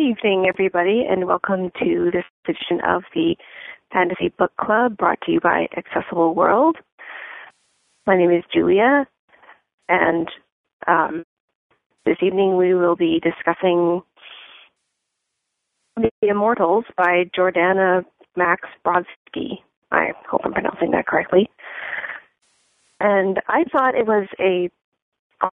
good 0.00 0.06
evening, 0.06 0.46
everybody, 0.48 1.04
and 1.08 1.26
welcome 1.26 1.70
to 1.78 2.10
this 2.12 2.24
edition 2.48 2.80
of 2.86 3.02
the 3.14 3.36
Fantasy 3.92 4.32
Book 4.38 4.52
Club 4.58 4.96
brought 4.96 5.20
to 5.22 5.32
you 5.32 5.40
by 5.40 5.66
Accessible 5.76 6.34
World. 6.34 6.76
My 8.06 8.16
name 8.16 8.30
is 8.30 8.44
Julia, 8.52 9.06
and 9.88 10.28
um, 10.86 11.24
this 12.06 12.16
evening 12.22 12.56
we 12.56 12.72
will 12.72 12.96
be 12.96 13.20
discussing 13.22 14.02
The 15.96 16.10
Immortals 16.22 16.84
by 16.96 17.24
Jordanna 17.36 18.04
Max 18.36 18.68
Brodsky. 18.84 19.58
I 19.90 20.12
hope 20.30 20.42
I'm 20.44 20.52
pronouncing 20.52 20.92
that 20.92 21.06
correctly. 21.06 21.50
And 23.00 23.38
I 23.48 23.64
thought 23.70 23.94
it 23.94 24.06
was 24.06 24.28
a 24.38 24.70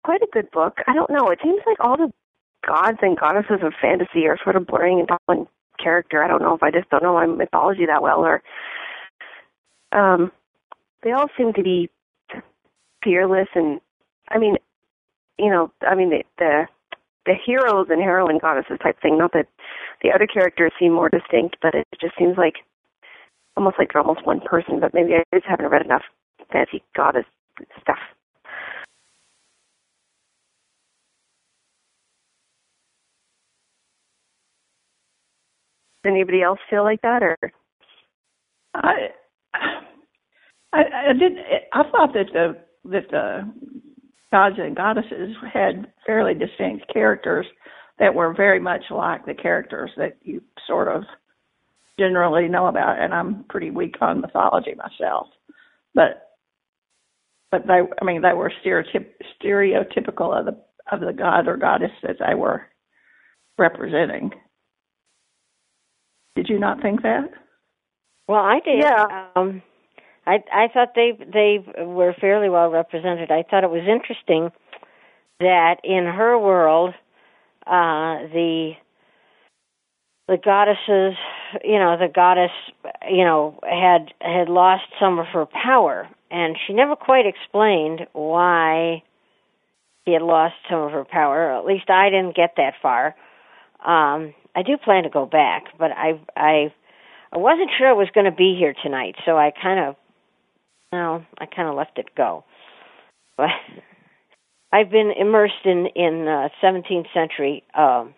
quite 0.02 0.22
a 0.22 0.28
good 0.32 0.50
book. 0.50 0.78
I 0.86 0.94
don't 0.94 1.10
know. 1.10 1.30
It 1.30 1.38
seems 1.42 1.60
like 1.66 1.78
all 1.80 1.96
the 1.96 2.12
gods 2.66 2.98
and 3.02 3.18
goddesses 3.18 3.60
of 3.62 3.72
fantasy 3.80 4.26
are 4.26 4.38
sort 4.42 4.56
of 4.56 4.66
blurring 4.66 5.00
into 5.00 5.16
one 5.26 5.46
character. 5.82 6.22
I 6.22 6.28
don't 6.28 6.42
know 6.42 6.54
if 6.54 6.62
I 6.62 6.70
just 6.70 6.88
don't 6.90 7.02
know 7.02 7.14
my 7.14 7.26
mythology 7.26 7.86
that 7.86 8.02
well, 8.02 8.20
or 8.20 8.42
um, 9.92 10.32
they 11.02 11.12
all 11.12 11.28
seem 11.36 11.52
to 11.54 11.62
be 11.62 11.90
fearless 13.02 13.48
and 13.54 13.80
I 14.30 14.38
mean, 14.38 14.56
you 15.38 15.50
know, 15.50 15.70
I 15.86 15.94
mean 15.94 16.10
the 16.10 16.22
the, 16.38 16.66
the 17.26 17.34
heroes 17.44 17.88
and 17.90 18.00
heroine 18.00 18.38
goddesses 18.38 18.78
type 18.82 19.00
thing. 19.00 19.18
Not 19.18 19.32
that 19.32 19.46
the 20.02 20.10
other 20.12 20.26
characters 20.26 20.72
seem 20.78 20.92
more 20.92 21.08
distinct, 21.08 21.56
but 21.62 21.74
it 21.74 21.86
just 22.00 22.16
seems 22.18 22.36
like 22.38 22.54
almost 23.56 23.76
like 23.78 23.92
they're 23.92 24.02
almost 24.02 24.26
one 24.26 24.40
person. 24.40 24.80
But 24.80 24.94
maybe 24.94 25.14
I 25.14 25.22
just 25.34 25.46
haven't 25.46 25.68
read 25.70 25.84
enough 25.84 26.02
fancy 26.52 26.82
goddess 26.96 27.26
stuff. 27.80 27.98
Does 27.98 28.12
anybody 36.06 36.42
else 36.42 36.58
feel 36.70 36.84
like 36.84 37.02
that, 37.02 37.22
or? 37.22 37.36
I, 38.74 39.08
I, 40.72 40.82
I 41.10 41.12
did. 41.12 41.32
I 41.72 41.82
thought 41.90 42.12
that 42.14 42.26
the 42.32 42.56
that 42.90 43.10
the 43.10 43.52
gods 44.30 44.56
and 44.58 44.76
goddesses 44.76 45.36
had 45.52 45.92
fairly 46.06 46.34
distinct 46.34 46.92
characters 46.92 47.46
that 47.98 48.14
were 48.14 48.34
very 48.34 48.60
much 48.60 48.82
like 48.90 49.24
the 49.24 49.34
characters 49.34 49.90
that 49.96 50.16
you 50.22 50.42
sort 50.66 50.88
of 50.88 51.04
generally 51.98 52.48
know 52.48 52.66
about. 52.66 52.98
And 53.00 53.14
I'm 53.14 53.44
pretty 53.48 53.70
weak 53.70 53.96
on 54.00 54.20
mythology 54.20 54.74
myself, 54.74 55.28
but 55.94 56.20
but 57.52 57.68
they, 57.68 57.82
I 58.02 58.04
mean, 58.04 58.22
they 58.22 58.32
were 58.32 58.52
stereotyp- 58.64 59.14
stereotypical 59.40 60.36
of 60.36 60.46
the 60.46 60.60
of 60.90 61.00
the 61.00 61.12
god 61.12 61.46
or 61.46 61.56
goddess 61.56 61.92
that 62.02 62.16
they 62.18 62.34
were 62.34 62.62
representing. 63.58 64.32
Did 66.36 66.48
you 66.48 66.58
not 66.58 66.82
think 66.82 67.02
that? 67.02 67.30
Well, 68.28 68.40
I 68.40 68.60
did. 68.64 68.80
Yeah. 68.80 69.28
Um, 69.36 69.62
I 70.26 70.38
I 70.52 70.68
thought 70.72 70.94
they 70.94 71.12
they 71.32 71.64
were 71.84 72.14
fairly 72.20 72.48
well 72.48 72.70
represented. 72.70 73.30
I 73.30 73.44
thought 73.48 73.64
it 73.64 73.70
was 73.70 73.86
interesting 73.88 74.50
that 75.40 75.76
in 75.84 76.04
her 76.04 76.38
world, 76.38 76.94
uh, 77.66 78.26
the 78.32 78.72
the 80.26 80.38
goddesses, 80.42 81.18
you 81.62 81.78
know, 81.78 81.96
the 81.98 82.08
goddess, 82.12 82.50
you 83.10 83.24
know, 83.24 83.58
had 83.62 84.12
had 84.20 84.48
lost 84.48 84.84
some 84.98 85.18
of 85.18 85.26
her 85.26 85.46
power, 85.46 86.08
and 86.30 86.56
she 86.66 86.72
never 86.72 86.96
quite 86.96 87.26
explained 87.26 88.06
why 88.12 89.02
she 90.06 90.12
had 90.12 90.22
lost 90.22 90.54
some 90.70 90.80
of 90.80 90.92
her 90.92 91.04
power. 91.04 91.52
At 91.52 91.66
least 91.66 91.90
I 91.90 92.08
didn't 92.08 92.36
get 92.36 92.54
that 92.56 92.74
far. 92.80 93.14
Um, 93.84 94.34
I 94.54 94.62
do 94.62 94.76
plan 94.76 95.02
to 95.04 95.10
go 95.10 95.26
back, 95.26 95.64
but 95.78 95.90
I 95.92 96.20
I 96.36 96.72
I 97.32 97.38
wasn't 97.38 97.70
sure 97.76 97.88
I 97.88 97.92
was 97.92 98.08
going 98.14 98.26
to 98.26 98.32
be 98.32 98.56
here 98.58 98.74
tonight, 98.82 99.16
so 99.26 99.36
I 99.36 99.50
kind 99.50 99.80
of 99.80 99.96
no, 100.92 101.24
I 101.38 101.46
kind 101.46 101.68
of 101.68 101.74
left 101.74 101.98
it 101.98 102.14
go. 102.16 102.44
But 103.36 103.48
I've 104.72 104.90
been 104.90 105.12
immersed 105.16 105.64
in 105.64 105.86
in 105.94 106.26
uh, 106.28 106.48
17th 106.62 107.06
century 107.12 107.64
um, 107.74 108.14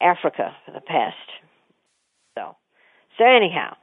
Africa 0.00 0.56
for 0.64 0.72
the 0.72 0.80
past. 0.80 1.16
So, 2.36 2.56
so 3.16 3.24
anyhow, 3.24 3.76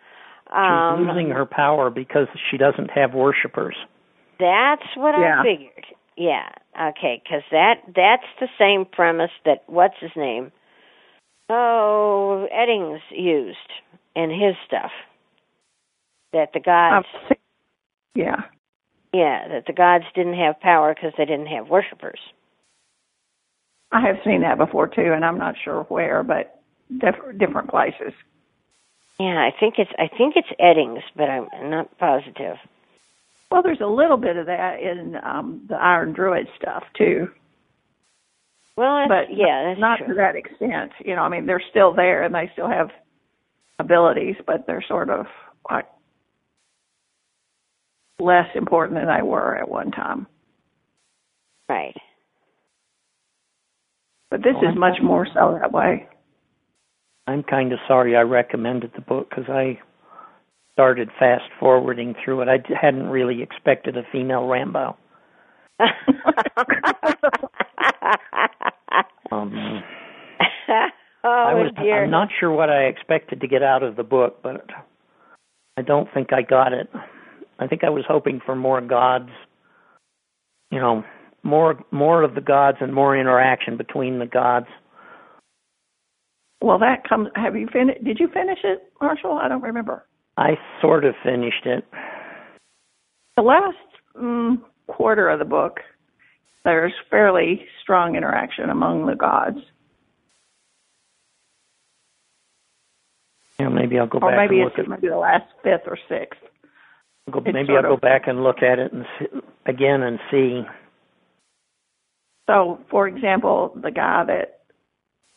um, 0.54 1.00
she's 1.00 1.08
losing 1.08 1.30
her 1.32 1.46
power 1.46 1.90
because 1.90 2.28
she 2.52 2.58
doesn't 2.58 2.90
have 2.92 3.14
worshippers. 3.14 3.76
That's 4.40 4.86
what 4.96 5.16
Yeah. 5.18 5.42
I 5.42 5.44
figured. 5.44 5.86
Yeah. 6.18 6.50
Okay, 6.80 7.22
because 7.24 7.44
that 7.52 7.76
that's 7.96 8.28
the 8.40 8.48
same 8.60 8.86
premise 8.86 9.32
that 9.46 9.64
what's 9.68 9.96
his 10.00 10.12
name? 10.16 10.52
Oh, 11.50 12.48
Eddings 12.54 13.02
used 13.12 13.58
in 14.16 14.30
his 14.30 14.56
stuff. 14.66 14.92
That 16.34 16.52
the 16.54 16.60
gods, 16.60 17.06
Um, 17.30 17.38
yeah. 18.16 18.44
yeah, 19.14 19.48
that 19.48 19.66
the 19.68 19.74
gods 19.74 20.06
didn't 20.16 20.34
have 20.34 20.60
power 20.60 20.94
because 20.94 21.14
they 21.18 21.26
didn't 21.26 21.48
have 21.48 21.70
worshippers. 21.70 22.20
I 23.92 24.02
have 24.02 24.18
seen 24.26 24.42
that 24.42 24.58
before 24.58 24.88
too, 24.88 25.14
and 25.14 25.24
I'm 25.24 25.38
not 25.38 25.56
sure 25.64 25.84
where, 25.84 26.24
but 26.24 26.60
diff- 26.98 27.38
different 27.38 27.70
places. 27.70 28.14
Yeah, 29.20 29.40
I 29.40 29.52
think 29.58 29.76
it's 29.78 29.92
I 29.98 30.08
think 30.10 30.36
it's 30.36 30.50
Eddings, 30.60 31.04
but 31.16 31.30
I'm 31.30 31.48
not 31.70 31.98
positive. 32.00 32.58
Well, 33.50 33.62
there's 33.62 33.80
a 33.80 33.86
little 33.88 34.18
bit 34.18 34.36
of 34.36 34.48
that 34.48 34.82
in 34.82 35.16
um, 35.24 35.62
the 35.70 35.76
Iron 35.76 36.12
Druid 36.12 36.50
stuff 36.60 36.84
too, 36.98 37.32
Well, 38.78 39.06
but 39.08 39.34
yeah, 39.36 39.68
that's 39.70 39.80
not 39.80 40.00
true. 40.00 40.08
to 40.10 40.14
that 40.16 40.36
extent. 40.36 40.92
You 41.04 41.16
know, 41.16 41.22
I 41.22 41.30
mean, 41.30 41.46
they're 41.46 41.64
still 41.70 41.94
there 41.94 42.24
and 42.24 42.34
they 42.36 42.50
still 42.54 42.68
have 42.70 42.90
abilities, 43.80 44.36
but 44.46 44.66
they're 44.68 44.84
sort 44.88 45.10
of 45.10 45.26
like 45.70 45.86
less 48.20 48.48
important 48.56 49.00
than 49.00 49.08
they 49.08 49.24
were 49.24 49.56
at 49.58 49.70
one 49.70 49.92
time. 49.92 50.28
Right. 51.70 51.96
But 54.30 54.42
this 54.44 54.56
Oh, 54.62 54.70
is 54.70 54.76
much 54.78 54.98
more 55.02 55.26
so 55.34 55.58
that 55.62 55.72
way. 55.72 56.08
I'm 57.28 57.44
kind 57.44 57.72
of 57.74 57.80
sorry 57.88 58.16
I 58.16 58.22
recommended 58.22 58.92
the 58.96 59.02
book 59.02 59.30
because 59.30 59.50
I 59.50 59.80
started 60.74 61.10
fast 61.18 61.44
forwarding 61.60 62.14
through 62.24 62.42
it. 62.42 62.50
I 62.50 62.58
hadn't 62.80 63.08
really 63.08 63.42
expected 63.42 63.98
a 63.98 64.04
female 64.12 64.46
Rambo. 64.48 64.98
Um, 69.32 69.54
oh 71.24 71.46
I 71.48 71.54
was, 71.54 71.72
dear. 71.78 72.04
I'm 72.06 72.12
not 72.12 72.30
sure 72.40 72.52
what 72.52 72.70
I 72.70 72.84
expected 72.84 73.42
to 73.42 73.48
get 73.48 73.64
out 73.64 73.84
of 73.84 73.96
the 73.96 74.04
book, 74.04 74.42
but 74.44 74.66
I 75.78 75.82
don't 75.82 76.08
think 76.14 76.34
I 76.34 76.42
got 76.42 76.74
it. 76.74 76.90
I 77.60 77.68
think 77.68 77.84
I 77.84 77.90
was 77.90 78.04
hoping 78.08 78.42
for 78.46 78.56
more 78.56 78.82
gods, 78.82 79.30
you 80.72 80.80
know, 80.80 81.04
more 81.44 81.80
more 81.92 82.24
of 82.24 82.36
the 82.36 82.42
gods 82.42 82.78
and 82.82 82.94
more 82.94 83.18
interaction 83.18 83.78
between 83.78 84.20
the 84.20 84.26
gods. 84.26 84.68
Well, 86.62 86.80
that 86.80 87.08
comes. 87.08 87.30
Have 87.36 87.56
you 87.56 87.68
finished? 87.72 88.04
Did 88.04 88.20
you 88.20 88.28
finish 88.28 88.60
it, 88.64 88.92
Marshall? 89.02 89.40
I 89.42 89.48
don't 89.48 89.62
remember. 89.62 90.06
I 90.38 90.58
sort 90.82 91.06
of 91.06 91.16
finished 91.24 91.66
it. 91.66 91.86
The 93.38 93.44
last 93.44 93.78
mm, 94.20 94.58
quarter 94.88 95.30
of 95.30 95.40
the 95.40 95.46
book, 95.46 95.78
there's 96.66 96.94
fairly 97.10 97.66
strong 97.82 98.16
interaction 98.16 98.70
among 98.70 99.06
the 99.06 99.16
gods, 99.16 99.60
Yeah, 103.60 103.70
maybe 103.70 103.98
I'll 103.98 104.08
go 104.08 104.20
or 104.20 104.32
back 104.32 104.50
maybe 104.50 104.62
and 104.62 104.70
it's 104.70 104.80
at 104.80 104.88
maybe 104.88 105.08
the 105.08 105.18
last 105.18 105.46
fifth 105.64 105.88
or 105.88 105.98
sixth. 106.10 106.40
Go, 107.32 107.40
maybe 107.42 107.74
I'll 107.74 107.82
go 107.82 107.98
back 107.98 108.28
and 108.28 108.44
look 108.44 108.62
at 108.62 108.80
it 108.80 108.92
and 108.92 109.06
see, 109.18 109.26
again 109.66 110.04
and 110.04 110.20
see. 110.30 110.62
So, 112.48 112.80
for 112.92 113.08
example, 113.08 113.76
the 113.82 113.92
guy 113.92 114.26
that, 114.26 114.60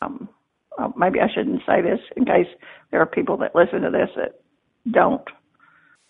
um, 0.01 0.29
uh, 0.77 0.89
maybe 0.95 1.19
I 1.19 1.27
shouldn't 1.33 1.61
say 1.65 1.81
this 1.81 1.99
in 2.15 2.25
case 2.25 2.47
there 2.91 3.01
are 3.01 3.07
people 3.07 3.37
that 3.37 3.55
listen 3.55 3.81
to 3.81 3.89
this 3.89 4.09
that 4.15 4.41
don't, 4.91 5.27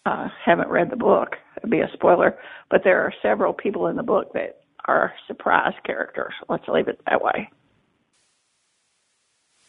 uh, 0.06 0.28
haven't 0.44 0.70
read 0.70 0.90
the 0.90 0.98
book. 0.98 1.36
It'd 1.58 1.70
be 1.70 1.80
a 1.80 1.90
spoiler, 1.94 2.38
but 2.70 2.82
there 2.84 3.02
are 3.02 3.14
several 3.22 3.54
people 3.54 3.88
in 3.88 3.96
the 3.96 4.04
book 4.04 4.34
that 4.34 4.62
are 4.90 5.14
surprise 5.28 5.74
characters. 5.86 6.34
Let's 6.50 6.68
leave 6.68 6.88
it 6.88 7.00
that 7.08 7.22
way. 7.22 7.50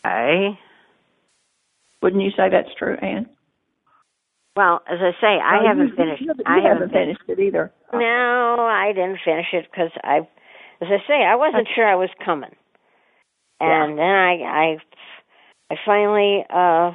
okay. 0.05 0.58
Wouldn't 2.02 2.22
you 2.22 2.31
say 2.31 2.49
that's 2.50 2.75
true, 2.78 2.96
Anne? 3.02 3.28
Well, 4.56 4.82
as 4.90 4.99
I 5.00 5.12
say, 5.20 5.38
I 5.38 5.61
Oh, 5.62 5.67
haven't 5.69 5.88
you- 5.88 5.94
finished. 5.96 6.22
You, 6.22 6.32
I 6.46 6.61
haven't 6.61 6.90
finished 6.93 7.20
it 7.28 7.38
either. 7.38 7.72
No, 7.93 8.56
I 8.69 8.93
didn't 8.94 9.20
finish 9.25 9.46
it 9.52 9.67
because 9.70 9.90
I, 10.02 10.19
as 10.81 10.88
I 10.88 10.99
say, 11.06 11.23
I 11.25 11.37
wasn't 11.37 11.69
sure 11.75 11.87
I 11.87 11.94
was 11.94 12.11
coming, 12.25 12.55
and 13.61 13.99
then 13.99 14.06
I, 14.06 14.32
I, 14.43 14.76
I 15.70 15.76
finally 15.84 16.44
uh 16.50 16.93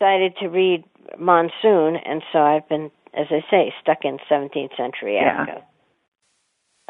decided 0.00 0.34
to 0.40 0.48
read 0.48 0.84
Monsoon, 1.18 1.96
and 1.96 2.22
so 2.32 2.38
I've 2.40 2.68
been, 2.68 2.90
as 3.14 3.26
I 3.30 3.40
say, 3.50 3.72
stuck 3.82 3.98
in 4.04 4.18
17th 4.30 4.76
century 4.76 5.16
Yeah. 5.16 5.42
Africa. 5.42 5.62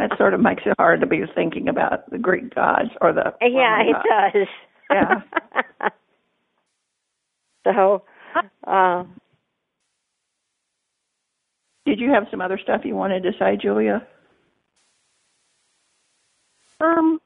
That 0.00 0.16
sort 0.16 0.32
of 0.32 0.40
makes 0.40 0.62
it 0.64 0.72
hard 0.78 1.02
to 1.02 1.06
be 1.06 1.20
thinking 1.34 1.68
about 1.68 2.08
the 2.10 2.16
Greek 2.16 2.54
gods 2.54 2.88
or 3.02 3.12
the 3.12 3.34
Yeah, 3.42 3.76
Roman 3.80 3.88
it 3.88 3.92
gods. 3.92 4.32
does. 4.32 4.48
Yeah. 4.90 5.90
so, 7.64 8.02
uh, 8.66 9.04
did 11.84 12.00
you 12.00 12.10
have 12.12 12.28
some 12.30 12.40
other 12.40 12.58
stuff 12.58 12.80
you 12.86 12.96
wanted 12.96 13.24
to 13.24 13.32
say, 13.38 13.58
Julia? 13.60 14.06
Um, 16.80 17.20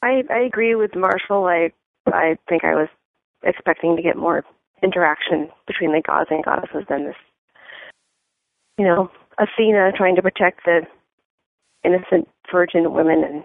I 0.00 0.22
I 0.30 0.38
agree 0.46 0.74
with 0.74 0.96
Marshall. 0.96 1.44
I 1.44 1.72
I 2.06 2.38
think 2.48 2.64
I 2.64 2.74
was 2.74 2.88
expecting 3.42 3.96
to 3.96 4.02
get 4.02 4.16
more 4.16 4.44
interaction 4.82 5.50
between 5.66 5.92
the 5.92 6.00
gods 6.00 6.28
and 6.30 6.42
goddesses 6.42 6.84
than 6.88 7.04
this. 7.04 7.16
You 8.78 8.86
know, 8.86 9.10
Athena 9.38 9.92
trying 9.96 10.16
to 10.16 10.22
protect 10.22 10.64
the 10.64 10.82
innocent 11.84 12.28
virgin 12.50 12.92
women, 12.92 13.22
and 13.24 13.44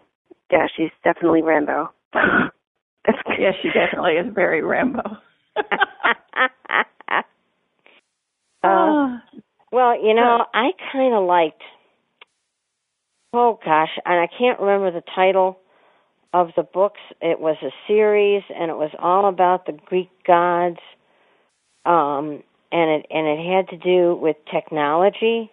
yeah, 0.51 0.67
she's 0.75 0.89
definitely 1.03 1.41
Rambo. 1.41 1.89
yeah, 2.13 3.51
she 3.61 3.69
definitely 3.69 4.13
is 4.13 4.33
very 4.33 4.61
Rambo. 4.63 5.01
uh, 8.63 9.17
well, 9.71 10.03
you 10.03 10.13
know, 10.13 10.45
I 10.53 10.71
kind 10.91 11.13
of 11.13 11.25
liked. 11.25 11.61
Oh 13.33 13.59
gosh, 13.63 13.89
and 14.05 14.19
I 14.19 14.27
can't 14.37 14.59
remember 14.59 14.91
the 14.91 15.03
title 15.15 15.59
of 16.33 16.49
the 16.55 16.63
books. 16.63 16.99
It 17.21 17.39
was 17.39 17.57
a 17.63 17.69
series, 17.87 18.43
and 18.49 18.71
it 18.71 18.75
was 18.75 18.91
all 18.99 19.27
about 19.29 19.65
the 19.65 19.73
Greek 19.85 20.09
gods, 20.25 20.79
um, 21.85 22.43
and 22.71 22.89
it 22.91 23.05
and 23.09 23.27
it 23.27 23.39
had 23.39 23.69
to 23.69 23.77
do 23.77 24.15
with 24.15 24.37
technology 24.51 25.51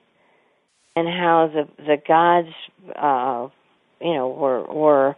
and 0.97 1.09
how 1.09 1.51
the 1.53 1.69
the 1.83 1.97
gods, 2.07 2.55
uh, 2.97 3.49
you 4.01 4.15
know, 4.15 4.29
were 4.29 4.65
were 4.65 5.17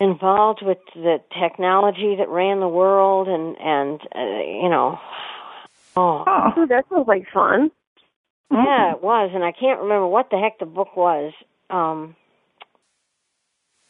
involved 0.00 0.60
with 0.62 0.78
the 0.94 1.18
technology 1.38 2.16
that 2.16 2.28
ran 2.28 2.60
the 2.60 2.68
world, 2.68 3.28
and 3.28 3.56
and 3.60 4.00
uh, 4.14 4.42
you 4.44 4.68
know, 4.68 4.98
oh, 5.96 6.24
oh, 6.26 6.66
that 6.68 6.84
sounds 6.90 7.08
like 7.08 7.26
fun. 7.32 7.70
Yeah, 8.52 8.94
it 8.94 9.02
was, 9.02 9.30
and 9.32 9.44
I 9.44 9.52
can't 9.52 9.80
remember 9.80 10.08
what 10.08 10.30
the 10.30 10.38
heck 10.38 10.58
the 10.58 10.66
book 10.66 10.96
was. 10.96 11.32
Um 11.68 12.16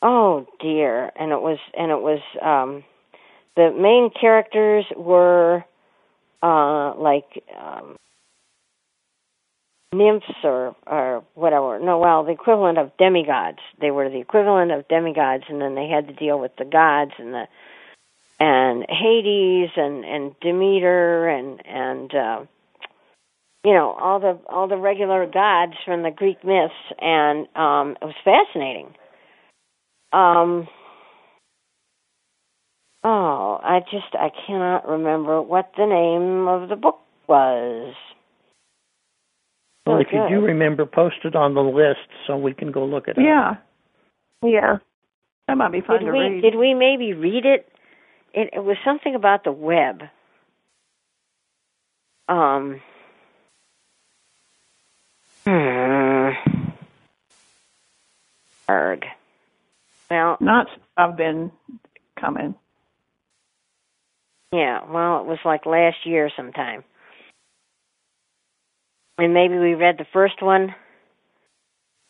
Oh 0.02 0.46
dear, 0.60 1.10
and 1.16 1.30
it 1.30 1.40
was 1.40 1.58
and 1.76 1.90
it 1.90 2.00
was 2.00 2.20
um 2.40 2.84
the 3.56 3.70
main 3.70 4.10
characters 4.18 4.86
were 4.96 5.64
uh 6.42 6.94
like 6.96 7.42
um 7.58 7.96
nymphs 9.94 10.26
or 10.44 10.76
or 10.87 11.25
whatever. 11.34 11.78
No, 11.78 11.98
well, 11.98 12.25
the 12.25 12.32
equivalent 12.32 12.78
of 12.78 12.96
demigods. 12.98 13.58
They 13.81 13.90
were 13.90 14.08
the 14.08 14.20
equivalent 14.20 14.72
of 14.72 14.88
demigods 14.88 15.44
and 15.48 15.60
then 15.60 15.75
they 15.75 15.88
had 15.88 16.08
to 16.08 16.14
deal 16.14 16.38
with 16.38 16.52
the 16.58 16.64
gods 16.64 17.12
and 17.19 17.34
the 17.34 17.44
and 18.38 18.87
Hades 18.88 19.70
and 19.76 20.04
and 20.04 20.34
Demeter 20.40 21.28
and 21.28 21.60
and 21.66 22.14
uh 22.14 22.44
you 23.64 23.75
know 23.75 23.90
all 23.90 24.20
the 24.20 24.38
all 24.48 24.69
the 24.69 24.76
regular 24.76 25.26
gods 25.26 25.75
from 25.84 26.02
the 26.02 26.10
Greek 26.10 26.44
myths, 26.44 26.72
and 26.98 27.46
um, 27.54 27.96
it 28.00 28.04
was 28.04 28.14
fascinating. 28.25 28.94
Um, 30.12 30.66
oh, 33.04 33.60
I 33.62 33.81
just 33.81 34.14
I 34.14 34.31
cannot 34.46 34.88
remember 34.88 35.43
what 35.43 35.72
the 35.76 35.86
name 35.86 36.48
of 36.48 36.69
the 36.69 36.76
book 36.76 37.00
was. 37.28 37.94
Well, 39.87 39.97
Oh, 39.97 40.00
if 40.00 40.09
you 40.12 40.27
do 40.29 40.44
remember, 40.44 40.85
post 40.87 41.17
it 41.25 41.35
on 41.35 41.55
the 41.55 41.62
list 41.62 42.00
so 42.27 42.37
we 42.37 42.53
can 42.53 42.71
go 42.71 42.85
look 42.85 43.09
at 43.09 43.17
it. 43.19 43.25
Yeah, 43.25 43.56
Yeah. 44.43 44.79
that 45.49 45.56
might 45.56 45.73
be 45.73 45.81
fun 45.81 46.00
Did 46.00 46.06
to 46.06 46.12
we 46.12 46.19
read. 46.21 46.43
did 46.43 46.55
we 46.55 46.75
maybe 46.75 47.12
read 47.15 47.44
it? 47.47 47.67
It 48.32 48.50
it 48.53 48.61
was 48.65 48.77
something 48.85 49.15
about 49.15 49.44
the 49.44 49.53
web. 49.53 50.03
Um. 52.29 52.81
Hmm. 55.47 56.31
Erg. 58.69 59.05
Well, 60.11 60.37
Not 60.41 60.69
I've 60.97 61.17
been 61.17 61.50
coming. 62.21 62.55
yeah. 64.53 64.85
Well, 64.88 65.21
it 65.21 65.27
was 65.27 65.38
like 65.44 65.67
last 65.67 66.05
year 66.05 66.31
sometime, 66.37 66.85
and 69.20 69.34
maybe 69.34 69.58
we 69.58 69.75
read 69.75 69.96
the 69.99 70.06
first 70.12 70.43
one, 70.43 70.75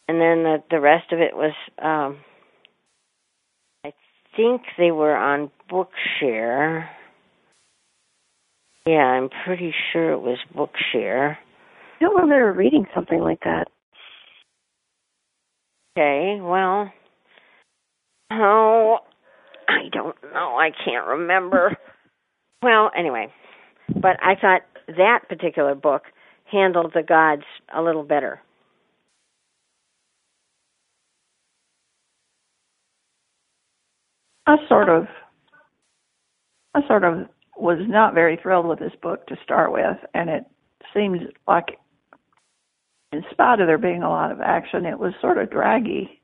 and 0.09 0.21
then 0.21 0.43
the 0.45 0.63
the 0.71 0.81
rest 0.81 1.13
of 1.13 1.21
it 1.21 1.35
was. 1.35 1.53
um 1.79 2.19
I 3.85 3.93
think 4.37 4.63
they 4.79 4.91
were 4.91 5.17
on 5.17 5.51
Bookshare. 5.71 6.87
Yeah, 8.87 8.97
I'm 8.99 9.29
pretty 9.45 9.75
sure 9.93 10.13
it 10.13 10.21
was 10.21 10.39
Bookshare. 10.55 11.37
I 11.37 12.05
don't 12.05 12.21
remember 12.23 12.53
reading 12.53 12.87
something 12.95 13.21
like 13.21 13.41
that. 13.45 13.67
Okay, 15.99 16.39
well, 16.41 16.91
oh, 18.33 18.99
I 19.69 19.89
don't 19.93 20.17
know. 20.33 20.57
I 20.57 20.71
can't 20.85 21.07
remember. 21.07 21.77
Well, 22.63 22.91
anyway, 22.95 23.33
but 23.89 24.23
I 24.23 24.35
thought 24.39 24.61
that 24.87 25.21
particular 25.31 25.75
book 25.75 26.03
handled 26.51 26.93
the 26.95 27.03
gods 27.03 27.45
a 27.75 27.83
little 27.83 28.03
better. 28.03 28.41
I 34.47 34.57
sort 34.69 34.89
of, 34.89 35.07
I 36.75 36.87
sort 36.89 37.05
of 37.05 37.29
was 37.57 37.79
not 37.81 38.15
very 38.15 38.37
thrilled 38.43 38.67
with 38.67 38.79
this 38.79 38.93
book 39.01 39.27
to 39.29 39.37
start 39.45 39.73
with, 39.73 39.97
and 40.15 40.29
it 40.29 40.45
seemed 40.95 41.21
like, 41.47 41.79
in 43.13 43.23
spite 43.31 43.61
of 43.61 43.67
there 43.67 43.79
being 43.79 44.03
a 44.03 44.09
lot 44.09 44.33
of 44.33 44.41
action, 44.41 44.87
it 44.87 44.99
was 44.99 45.13
sort 45.21 45.39
of 45.39 45.51
draggy. 45.51 46.21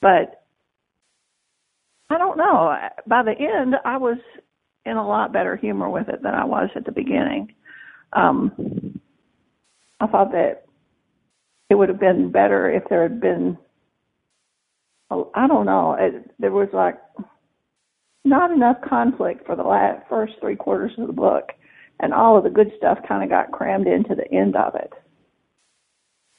But 0.00 0.44
I 2.10 2.18
don't 2.18 2.36
know. 2.36 2.76
By 3.06 3.22
the 3.22 3.32
end, 3.38 3.74
I 3.84 3.96
was 3.96 4.18
in 4.84 4.96
a 4.96 5.06
lot 5.06 5.32
better 5.32 5.56
humor 5.56 5.88
with 5.88 6.08
it 6.08 6.22
than 6.22 6.34
I 6.34 6.44
was 6.44 6.68
at 6.74 6.84
the 6.84 6.92
beginning. 6.92 7.54
Um, 8.12 9.00
I 10.02 10.08
thought 10.08 10.32
that 10.32 10.64
it 11.70 11.76
would 11.76 11.88
have 11.88 12.00
been 12.00 12.32
better 12.32 12.68
if 12.68 12.82
there 12.90 13.04
had 13.04 13.20
been. 13.20 13.56
I 15.10 15.46
don't 15.46 15.66
know. 15.66 15.94
It, 15.98 16.30
there 16.38 16.50
was 16.50 16.70
like 16.72 16.96
not 18.24 18.50
enough 18.50 18.78
conflict 18.86 19.46
for 19.46 19.54
the 19.54 19.62
last 19.62 20.04
first 20.08 20.34
three 20.40 20.56
quarters 20.56 20.92
of 20.98 21.06
the 21.06 21.12
book, 21.12 21.50
and 22.00 22.12
all 22.12 22.36
of 22.36 22.44
the 22.44 22.50
good 22.50 22.72
stuff 22.76 22.98
kind 23.06 23.22
of 23.22 23.30
got 23.30 23.52
crammed 23.52 23.86
into 23.86 24.14
the 24.14 24.30
end 24.34 24.56
of 24.56 24.74
it. 24.74 24.92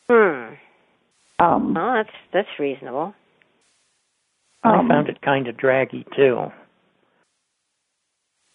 Hmm. 0.10 0.56
Um, 1.44 1.74
Well, 1.74 1.94
that's 1.94 2.16
that's 2.34 2.60
reasonable. 2.60 3.14
I 4.64 4.80
um, 4.80 4.88
found 4.90 5.08
it 5.08 5.22
kind 5.22 5.48
of 5.48 5.56
draggy 5.56 6.06
too. 6.16 6.48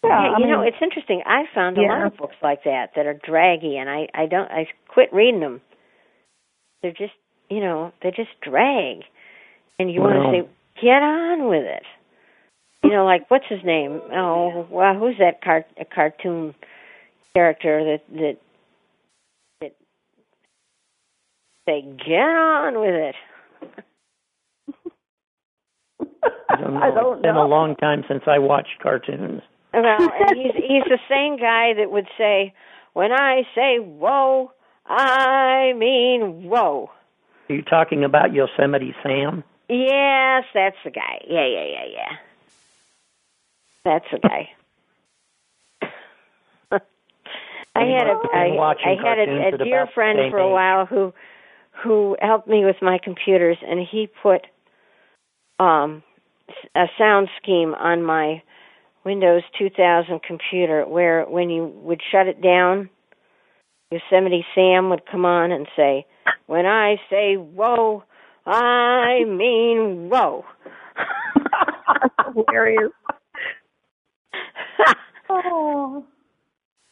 Yeah, 0.03 0.09
Yeah, 0.31 0.37
you 0.39 0.47
know, 0.47 0.61
it's 0.61 0.77
interesting. 0.81 1.21
I 1.25 1.43
found 1.53 1.77
a 1.77 1.81
Yeah. 1.81 1.87
lot 1.99 2.05
of 2.07 2.17
books 2.17 2.35
like 2.41 2.63
that 2.63 2.93
that 2.95 3.05
are 3.05 3.13
draggy, 3.13 3.77
and 3.77 3.89
I 3.89 4.07
I 4.13 4.25
don't 4.27 4.49
I 4.51 4.67
quit 4.87 5.11
reading 5.13 5.41
them. 5.41 5.61
They're 6.81 6.91
just 6.91 7.13
you 7.49 7.59
know 7.59 7.91
they 8.01 8.11
just 8.11 8.39
drag, 8.41 9.03
and 9.77 9.91
you 9.91 10.01
want 10.01 10.23
to 10.23 10.31
say 10.31 10.49
get 10.81 11.01
on 11.03 11.47
with 11.49 11.63
it. 11.65 11.83
You 12.83 12.91
know, 12.91 13.05
like 13.05 13.29
what's 13.29 13.47
his 13.49 13.63
name? 13.63 14.01
Oh, 14.13 14.67
well, 14.69 14.95
who's 14.95 15.17
that 15.19 15.41
cart 15.41 15.65
a 15.79 15.85
cartoon 15.85 16.55
character 17.35 17.83
that 17.83 18.01
that 18.15 18.37
that 19.61 19.75
say 21.67 21.81
get 21.81 22.19
on 22.21 22.79
with 22.79 22.95
it? 22.95 23.15
I 26.49 26.55
don't 26.55 26.73
know. 26.73 26.79
I 26.81 26.91
don't 26.91 27.13
it's 27.15 27.21
been 27.23 27.35
a 27.35 27.45
long 27.47 27.75
time 27.75 28.03
since 28.07 28.23
I 28.27 28.39
watched 28.39 28.79
cartoons. 28.81 29.41
Well, 29.73 30.09
and 30.19 30.35
he's 30.37 30.53
he's 30.55 30.83
the 30.85 30.99
same 31.09 31.37
guy 31.37 31.73
that 31.73 31.91
would 31.91 32.07
say, 32.17 32.53
"When 32.93 33.11
I 33.11 33.43
say 33.55 33.77
whoa, 33.79 34.51
I 34.85 35.73
mean 35.75 36.49
whoa." 36.49 36.89
Are 37.49 37.55
you 37.55 37.61
talking 37.63 38.03
about 38.03 38.33
Yosemite 38.33 38.93
Sam? 39.03 39.43
Yes, 39.67 40.45
that's 40.53 40.75
the 40.83 40.91
guy. 40.91 41.21
Yeah, 41.27 41.45
yeah, 41.45 41.65
yeah, 41.65 41.85
yeah. 41.91 42.17
That's 43.85 44.05
the 44.11 44.19
guy. 44.19 44.49
I 47.75 47.81
had 47.81 48.07
a 48.07 48.19
Anyone 48.19 48.29
I, 48.33 48.47
been 48.49 48.55
watching 48.55 48.87
I 48.87 49.09
had 49.09 49.19
a, 49.19 49.55
a 49.55 49.57
dear 49.63 49.87
friend 49.93 50.19
for 50.31 50.39
a 50.39 50.47
age? 50.47 50.51
while 50.51 50.85
who 50.85 51.13
who 51.83 52.17
helped 52.21 52.47
me 52.47 52.65
with 52.65 52.81
my 52.81 52.99
computers, 53.01 53.57
and 53.67 53.79
he 53.79 54.07
put 54.21 54.45
um 55.59 56.03
a 56.75 56.85
sound 56.97 57.29
scheme 57.41 57.73
on 57.75 58.03
my 58.03 58.41
Windows 59.03 59.43
2000 59.57 60.21
computer 60.23 60.85
where 60.85 61.25
when 61.25 61.49
you 61.49 61.65
would 61.83 62.01
shut 62.11 62.27
it 62.27 62.41
down, 62.41 62.89
Yosemite 63.91 64.45
Sam 64.53 64.89
would 64.89 65.05
come 65.09 65.25
on 65.25 65.51
and 65.51 65.67
say, 65.75 66.05
"When 66.45 66.65
I 66.65 66.97
say 67.09 67.35
whoa, 67.35 68.03
I 68.45 69.23
mean 69.25 70.09
whoa." 70.09 70.45
hilarious. 72.33 72.91
oh. 75.29 76.05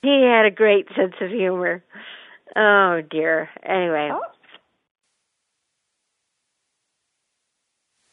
He 0.02 0.24
had 0.24 0.46
a 0.46 0.52
great 0.52 0.88
sense 0.96 1.16
of 1.22 1.30
humor. 1.30 1.84
Oh 2.56 3.02
dear. 3.10 3.50
Anyway. 3.64 4.10
Oh. 4.12 4.22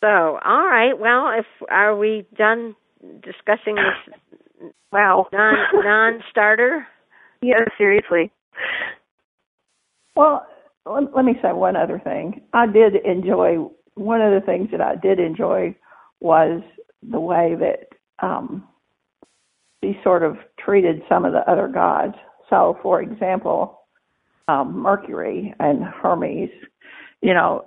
So, 0.03 0.09
all 0.09 0.67
right. 0.67 0.99
Well, 0.99 1.31
if 1.39 1.47
are 1.71 1.97
we 1.97 2.27
done 2.37 2.77
discussing 3.23 3.77
this 3.77 4.71
Wow. 4.93 5.27
non 5.33 5.55
non-starter? 5.75 6.87
yeah, 7.43 7.65
seriously. 7.77 8.31
Well, 10.15 10.47
let, 10.87 11.15
let 11.15 11.25
me 11.25 11.35
say 11.43 11.53
one 11.53 11.77
other 11.77 11.99
thing. 11.99 12.43
I 12.53 12.67
did 12.67 12.95
enjoy 13.05 13.69
one 13.95 14.21
of 14.21 14.33
the 14.33 14.45
things 14.45 14.69
that 14.71 14.81
I 14.81 14.97
did 14.97 15.19
enjoy 15.21 15.75
was 16.21 16.63
the 17.09 17.21
way 17.21 17.57
that 17.59 17.89
um, 18.25 18.65
he 19.81 19.95
sort 20.03 20.23
of 20.23 20.37
treated 20.59 21.03
some 21.09 21.25
of 21.25 21.33
the 21.33 21.49
other 21.51 21.69
gods. 21.69 22.15
So, 22.51 22.79
for 22.83 23.03
example, 23.03 23.81
um, 24.49 24.79
Mercury 24.79 25.55
and 25.59 25.85
Hermes, 25.85 26.51
you 27.21 27.35
know, 27.35 27.67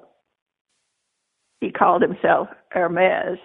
he 1.61 1.71
called 1.71 2.01
himself 2.01 2.47
Hermes. 2.69 3.39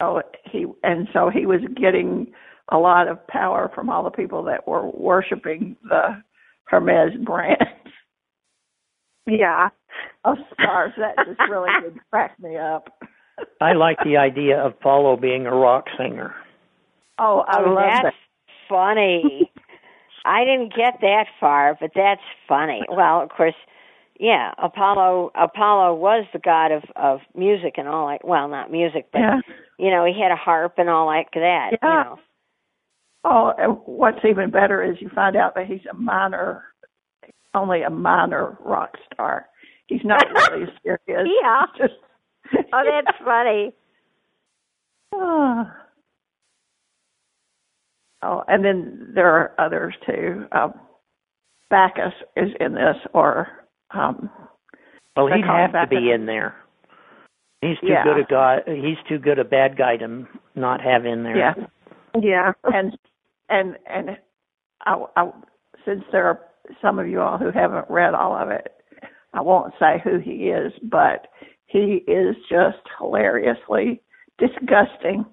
So 0.00 0.22
he 0.50 0.66
and 0.82 1.08
so 1.12 1.30
he 1.30 1.46
was 1.46 1.60
getting 1.76 2.32
a 2.72 2.78
lot 2.78 3.08
of 3.08 3.24
power 3.26 3.70
from 3.74 3.90
all 3.90 4.02
the 4.04 4.10
people 4.10 4.42
that 4.44 4.66
were 4.66 4.88
worshiping 4.90 5.76
the 5.84 6.22
Hermes 6.64 7.16
brand 7.24 7.58
Yeah. 9.26 9.68
of 10.24 10.36
stars. 10.54 10.92
That 10.98 11.16
just 11.26 11.40
really 11.50 11.70
did 11.82 11.98
crack 12.10 12.38
me 12.40 12.56
up. 12.56 12.88
I 13.60 13.72
like 13.72 13.98
the 14.04 14.16
idea 14.16 14.58
of 14.58 14.72
Apollo 14.72 15.16
being 15.18 15.46
a 15.46 15.54
rock 15.54 15.86
singer. 15.98 16.34
Oh, 17.18 17.44
I 17.46 17.60
oh, 17.60 17.70
love 17.74 17.76
that's 17.76 18.02
that. 18.04 18.14
funny. 18.68 19.50
I 20.24 20.44
didn't 20.44 20.74
get 20.74 21.00
that 21.00 21.26
far, 21.38 21.76
but 21.80 21.90
that's 21.94 22.20
funny. 22.46 22.82
Well, 22.90 23.22
of 23.22 23.30
course, 23.30 23.54
yeah, 24.18 24.52
Apollo 24.62 25.32
Apollo 25.34 25.94
was 25.94 26.26
the 26.32 26.38
god 26.38 26.72
of 26.72 26.82
of 26.96 27.20
music 27.34 27.74
and 27.78 27.88
all 27.88 28.08
that. 28.08 28.26
Well, 28.26 28.48
not 28.48 28.70
music, 28.70 29.06
but 29.12 29.20
Yeah. 29.20 29.40
You 29.80 29.90
know, 29.90 30.04
he 30.04 30.20
had 30.20 30.30
a 30.32 30.36
harp 30.36 30.74
and 30.78 30.88
all 30.88 31.06
like 31.06 31.30
that. 31.34 31.70
Yeah. 31.82 32.04
You 32.04 32.10
know. 32.10 32.18
Oh, 33.24 33.52
and 33.58 33.78
what's 33.84 34.24
even 34.28 34.50
better 34.50 34.82
is 34.82 34.96
you 35.00 35.10
find 35.14 35.36
out 35.36 35.54
that 35.54 35.66
he's 35.66 35.84
a 35.90 35.94
minor, 35.94 36.64
only 37.54 37.82
a 37.82 37.90
minor 37.90 38.56
rock 38.64 38.96
star. 39.12 39.46
He's 39.88 40.00
not 40.04 40.24
really 40.52 40.66
serious. 40.82 41.28
Yeah. 41.42 41.62
Just, 41.76 41.94
Oh, 42.72 42.82
that's 43.04 43.18
funny. 43.24 43.72
Ah. 45.14 45.76
Oh, 48.22 48.44
and 48.48 48.62
then 48.62 49.12
there 49.14 49.28
are 49.34 49.54
others 49.58 49.94
too. 50.04 50.44
Um, 50.52 50.74
Bacchus 51.70 52.12
is 52.36 52.50
in 52.60 52.74
this, 52.74 52.96
or 53.14 53.48
um, 53.92 54.28
Well, 55.16 55.28
he'd 55.28 55.42
call 55.42 55.64
him 55.64 55.70
have 55.72 55.88
to 55.88 55.96
be 55.96 56.10
in- 56.10 56.20
in 56.20 56.26
there. 56.26 56.54
He's 57.62 57.78
too 57.80 57.88
Yeah. 57.88 58.04
good 58.04 58.18
a 58.18 58.24
guy. 58.24 58.62
He's 58.66 58.98
too 59.08 59.18
good 59.18 59.38
a 59.38 59.44
bad 59.44 59.76
guy 59.76 59.96
to 59.98 60.26
not 60.54 60.80
have 60.80 61.04
in 61.04 61.22
there. 61.24 61.36
yeah, 61.36 61.54
Yeah. 62.18 62.52
and 62.64 62.96
and 63.48 63.76
and 63.86 64.18
I, 64.86 65.04
I, 65.16 65.30
since 65.84 66.04
there 66.12 66.26
are 66.26 66.40
some 66.80 66.98
of 66.98 67.06
you 67.08 67.20
all 67.20 67.36
who 67.38 67.50
haven't 67.50 67.90
read 67.90 68.14
all 68.14 68.34
of 68.34 68.48
it, 68.50 68.72
I 69.34 69.40
won't 69.42 69.74
say 69.78 70.00
who 70.02 70.18
he 70.18 70.48
is, 70.50 70.72
but 70.82 71.26
he 71.66 72.02
is 72.08 72.34
just 72.48 72.78
hilariously 72.98 74.00
disgusting 74.38 75.24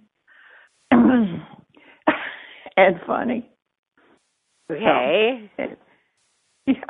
and 0.91 1.41
funny. 3.05 3.50
Okay. 4.72 5.50
Yeah. 6.67 6.84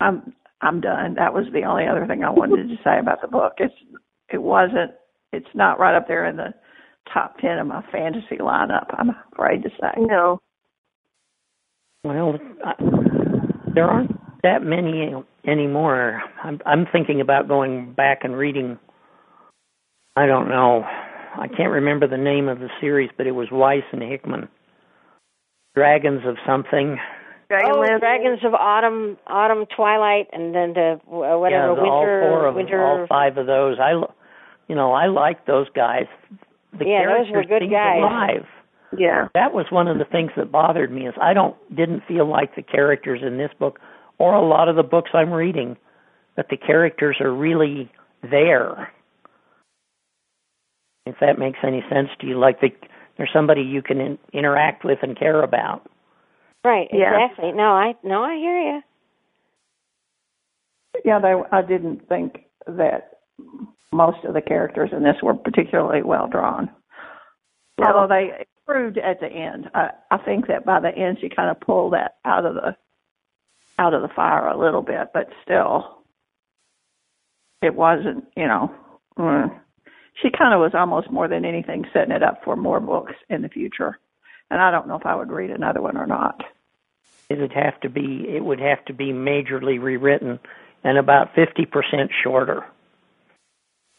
I'm 0.00 0.34
I'm 0.60 0.80
done. 0.80 1.14
That 1.14 1.34
was 1.34 1.44
the 1.52 1.62
only 1.62 1.86
other 1.86 2.06
thing 2.06 2.24
I 2.24 2.30
wanted 2.30 2.68
to 2.68 2.76
say 2.84 2.98
about 2.98 3.20
the 3.20 3.28
book. 3.28 3.54
It's 3.58 3.74
it 4.32 4.42
wasn't 4.42 4.92
it's 5.32 5.46
not 5.54 5.78
right 5.78 5.96
up 5.96 6.08
there 6.08 6.26
in 6.26 6.36
the 6.36 6.54
top 7.12 7.38
ten 7.38 7.58
of 7.58 7.66
my 7.66 7.82
fantasy 7.90 8.36
lineup, 8.40 8.86
I'm 8.96 9.10
afraid 9.32 9.62
to 9.62 9.70
say. 9.80 9.92
No. 9.98 10.40
Well, 12.04 12.38
I, 12.64 12.72
there 13.74 13.86
aren't 13.86 14.12
that 14.42 14.62
many 14.62 15.12
anymore. 15.46 16.22
I'm 16.42 16.60
I'm 16.66 16.86
thinking 16.90 17.20
about 17.20 17.48
going 17.48 17.92
back 17.92 18.20
and 18.22 18.36
reading. 18.36 18.78
I 20.16 20.26
don't 20.26 20.48
know. 20.48 20.84
I 20.84 21.46
can't 21.48 21.70
remember 21.70 22.08
the 22.08 22.16
name 22.16 22.48
of 22.48 22.58
the 22.58 22.68
series, 22.80 23.10
but 23.16 23.26
it 23.26 23.32
was 23.32 23.48
Weiss 23.52 23.84
and 23.92 24.02
Hickman. 24.02 24.48
Dragons 25.76 26.22
of 26.26 26.36
something. 26.46 26.98
Oh, 27.50 27.54
Dragonlance. 27.54 28.00
Dragons 28.00 28.38
of 28.44 28.54
Autumn, 28.54 29.16
Autumn, 29.26 29.64
Twilight, 29.74 30.26
and 30.32 30.54
then 30.54 30.74
the 30.74 31.00
uh, 31.10 31.38
whatever 31.38 31.68
yeah, 31.68 31.74
the- 31.74 31.80
all 31.80 32.00
winter, 32.00 32.22
four 32.28 32.46
of 32.46 32.54
winter. 32.54 32.76
them, 32.78 32.86
all 32.86 33.06
five 33.08 33.38
of 33.38 33.46
those. 33.46 33.78
I, 33.80 33.92
lo- 33.92 34.12
you 34.68 34.74
know, 34.74 34.92
I 34.92 35.06
like 35.06 35.46
those 35.46 35.66
guys. 35.74 36.04
The 36.78 36.84
Yeah, 36.84 37.06
those 37.06 37.26
characters 37.28 37.32
were 37.34 37.44
good 37.44 37.62
seemed 37.62 37.72
guys. 37.72 37.98
alive. 38.02 38.46
Yeah. 38.96 39.28
That 39.34 39.52
was 39.54 39.66
one 39.70 39.88
of 39.88 39.98
the 39.98 40.04
things 40.04 40.30
that 40.36 40.50
bothered 40.52 40.90
me 40.92 41.06
is 41.06 41.14
I 41.20 41.32
don't 41.34 41.56
didn't 41.74 42.02
feel 42.08 42.26
like 42.26 42.54
the 42.54 42.62
characters 42.62 43.20
in 43.26 43.36
this 43.38 43.50
book 43.58 43.78
or 44.18 44.34
a 44.34 44.46
lot 44.46 44.68
of 44.68 44.76
the 44.76 44.82
books 44.82 45.10
I'm 45.14 45.30
reading 45.32 45.76
that 46.36 46.46
the 46.50 46.56
characters 46.56 47.16
are 47.20 47.32
really 47.32 47.90
there. 48.22 48.90
If 51.06 51.16
that 51.20 51.38
makes 51.38 51.58
any 51.62 51.82
sense 51.90 52.08
to 52.20 52.26
you, 52.26 52.38
like 52.38 52.60
the, 52.60 52.68
there's 53.16 53.30
somebody 53.32 53.62
you 53.62 53.82
can 53.82 54.00
in, 54.00 54.18
interact 54.32 54.84
with 54.84 54.98
and 55.02 55.18
care 55.18 55.42
about. 55.42 55.82
Right, 56.64 56.88
Yeah. 56.92 57.24
exactly. 57.24 57.52
No, 57.52 57.70
I 57.72 57.94
no, 58.02 58.22
I 58.22 58.36
hear 58.36 58.58
you. 58.58 58.82
Yeah, 61.04 61.20
they 61.20 61.34
I 61.52 61.62
didn't 61.62 62.08
think 62.08 62.44
that 62.66 63.18
most 63.92 64.24
of 64.24 64.34
the 64.34 64.42
characters 64.42 64.90
in 64.92 65.02
this 65.02 65.16
were 65.22 65.34
particularly 65.34 66.02
well 66.02 66.26
drawn. 66.26 66.70
Although 67.78 68.08
they 68.08 68.44
improved 68.68 68.98
at 68.98 69.20
the 69.20 69.28
end. 69.28 69.70
I, 69.74 69.90
I 70.10 70.18
think 70.18 70.48
that 70.48 70.64
by 70.64 70.80
the 70.80 70.88
end 70.88 71.18
she 71.20 71.28
kind 71.28 71.50
of 71.50 71.60
pulled 71.60 71.92
that 71.92 72.16
out 72.24 72.44
of 72.44 72.54
the 72.54 72.76
out 73.78 73.94
of 73.94 74.02
the 74.02 74.08
fire 74.08 74.48
a 74.48 74.58
little 74.58 74.82
bit, 74.82 75.08
but 75.14 75.28
still 75.42 75.98
it 77.62 77.74
wasn't, 77.74 78.24
you 78.36 78.46
know, 78.46 78.72
mm. 79.18 79.60
she 80.20 80.30
kind 80.36 80.52
of 80.52 80.60
was 80.60 80.72
almost 80.74 81.10
more 81.10 81.28
than 81.28 81.44
anything 81.44 81.84
setting 81.92 82.14
it 82.14 82.22
up 82.22 82.42
for 82.44 82.56
more 82.56 82.80
books 82.80 83.14
in 83.28 83.42
the 83.42 83.48
future. 83.48 83.98
And 84.50 84.60
I 84.60 84.70
don't 84.70 84.88
know 84.88 84.96
if 84.96 85.06
I 85.06 85.14
would 85.14 85.30
read 85.30 85.50
another 85.50 85.82
one 85.82 85.96
or 85.96 86.06
not. 86.06 86.42
It 87.28 87.38
would 87.38 87.52
have 87.52 87.78
to 87.82 87.90
be 87.90 88.24
it 88.28 88.42
would 88.42 88.60
have 88.60 88.84
to 88.86 88.94
be 88.94 89.12
majorly 89.12 89.80
rewritten 89.80 90.38
and 90.84 90.96
about 90.98 91.34
fifty 91.34 91.66
percent 91.66 92.10
shorter. 92.24 92.64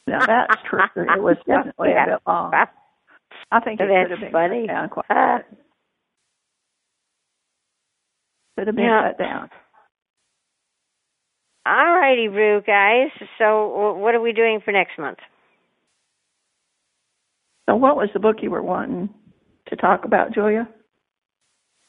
Now 0.08 0.25
that's 0.25 0.60
true. 0.68 0.82
It 0.96 1.22
was 1.22 1.38
definitely 1.46 1.91
a 1.91 2.06
bit 2.08 2.20
long. 2.25 2.51
I 3.51 3.60
think 3.60 3.79
it 3.79 3.88
That's 3.88 4.10
could 4.10 4.12
have 4.12 4.20
been 4.20 4.32
funny. 4.32 4.68
cut 4.68 4.74
down 4.74 4.89
quite 4.89 5.06
a 5.10 5.38
bit. 5.50 5.58
Could 8.58 8.68
have 8.68 8.75
been 8.75 8.86
Yeah. 8.86 9.08
cut 9.10 9.18
down. 9.20 9.50
All 11.65 11.96
righty, 12.00 12.27
Rue, 12.29 12.62
guys. 12.62 13.10
So, 13.38 13.94
what 13.94 14.15
are 14.15 14.22
we 14.22 14.34
doing 14.34 14.62
for 14.62 14.72
next 14.72 14.98
month? 14.98 15.20
So 17.70 17.75
what 17.75 17.96
was 17.96 18.10
the 18.13 18.20
book 18.20 18.38
you 18.41 18.50
were 18.50 18.63
wanting 18.63 19.10
to 19.70 19.76
talk 19.76 20.06
about, 20.06 20.34
Julia? 20.34 20.68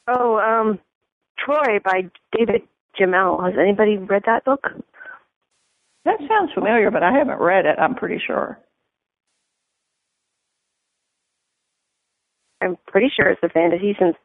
Oh, 0.07 0.37
um, 0.39 0.79
Troy 1.37 1.79
by 1.83 2.09
David 2.37 2.61
Gemmell. 2.99 3.43
Has 3.43 3.53
anybody 3.59 3.97
read 3.97 4.23
that 4.25 4.45
book? 4.45 4.67
That 6.05 6.17
sounds 6.27 6.51
familiar, 6.53 6.89
but 6.91 7.03
I 7.03 7.11
haven't 7.11 7.39
read 7.39 7.65
it, 7.65 7.77
I'm 7.79 7.95
pretty 7.95 8.21
sure. 8.25 8.57
I'm 12.61 12.77
pretty 12.87 13.11
sure 13.15 13.29
it's 13.29 13.41
a 13.43 13.49
fantasy 13.49 13.95
since, 13.99 14.15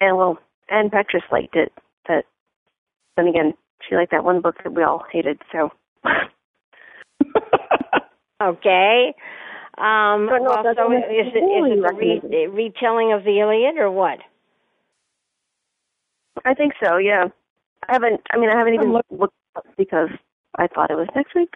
and 0.00 0.16
well, 0.16 0.38
and 0.68 0.92
Petrus 0.92 1.22
liked 1.32 1.56
it. 1.56 1.72
But 2.06 2.24
then 3.16 3.28
again, 3.28 3.54
she 3.88 3.96
liked 3.96 4.12
that 4.12 4.24
one 4.24 4.42
book 4.42 4.56
that 4.62 4.74
we 4.74 4.82
all 4.82 5.04
hated. 5.10 5.40
So 5.52 5.70
Okay. 8.42 9.14
Um, 9.78 10.26
Don't 10.26 10.42
know 10.44 10.60
that's 10.62 10.78
is 10.78 10.84
it, 10.90 11.12
is 11.28 11.32
it 11.34 11.40
the 11.40 11.94
re- 11.96 12.18
recommended. 12.20 12.50
retelling 12.54 13.12
of 13.12 13.24
the 13.24 13.38
Iliad 13.40 13.76
or 13.78 13.90
what? 13.90 14.18
I 16.44 16.54
think 16.54 16.72
so. 16.84 16.96
Yeah, 16.96 17.24
I 17.88 17.92
haven't. 17.92 18.20
I 18.32 18.38
mean, 18.38 18.50
I 18.50 18.56
haven't 18.58 18.74
even 18.74 18.88
I'm 18.88 19.02
looked 19.10 19.34
because 19.76 20.08
I 20.56 20.66
thought 20.66 20.90
it 20.90 20.96
was 20.96 21.08
next 21.14 21.34
week. 21.34 21.54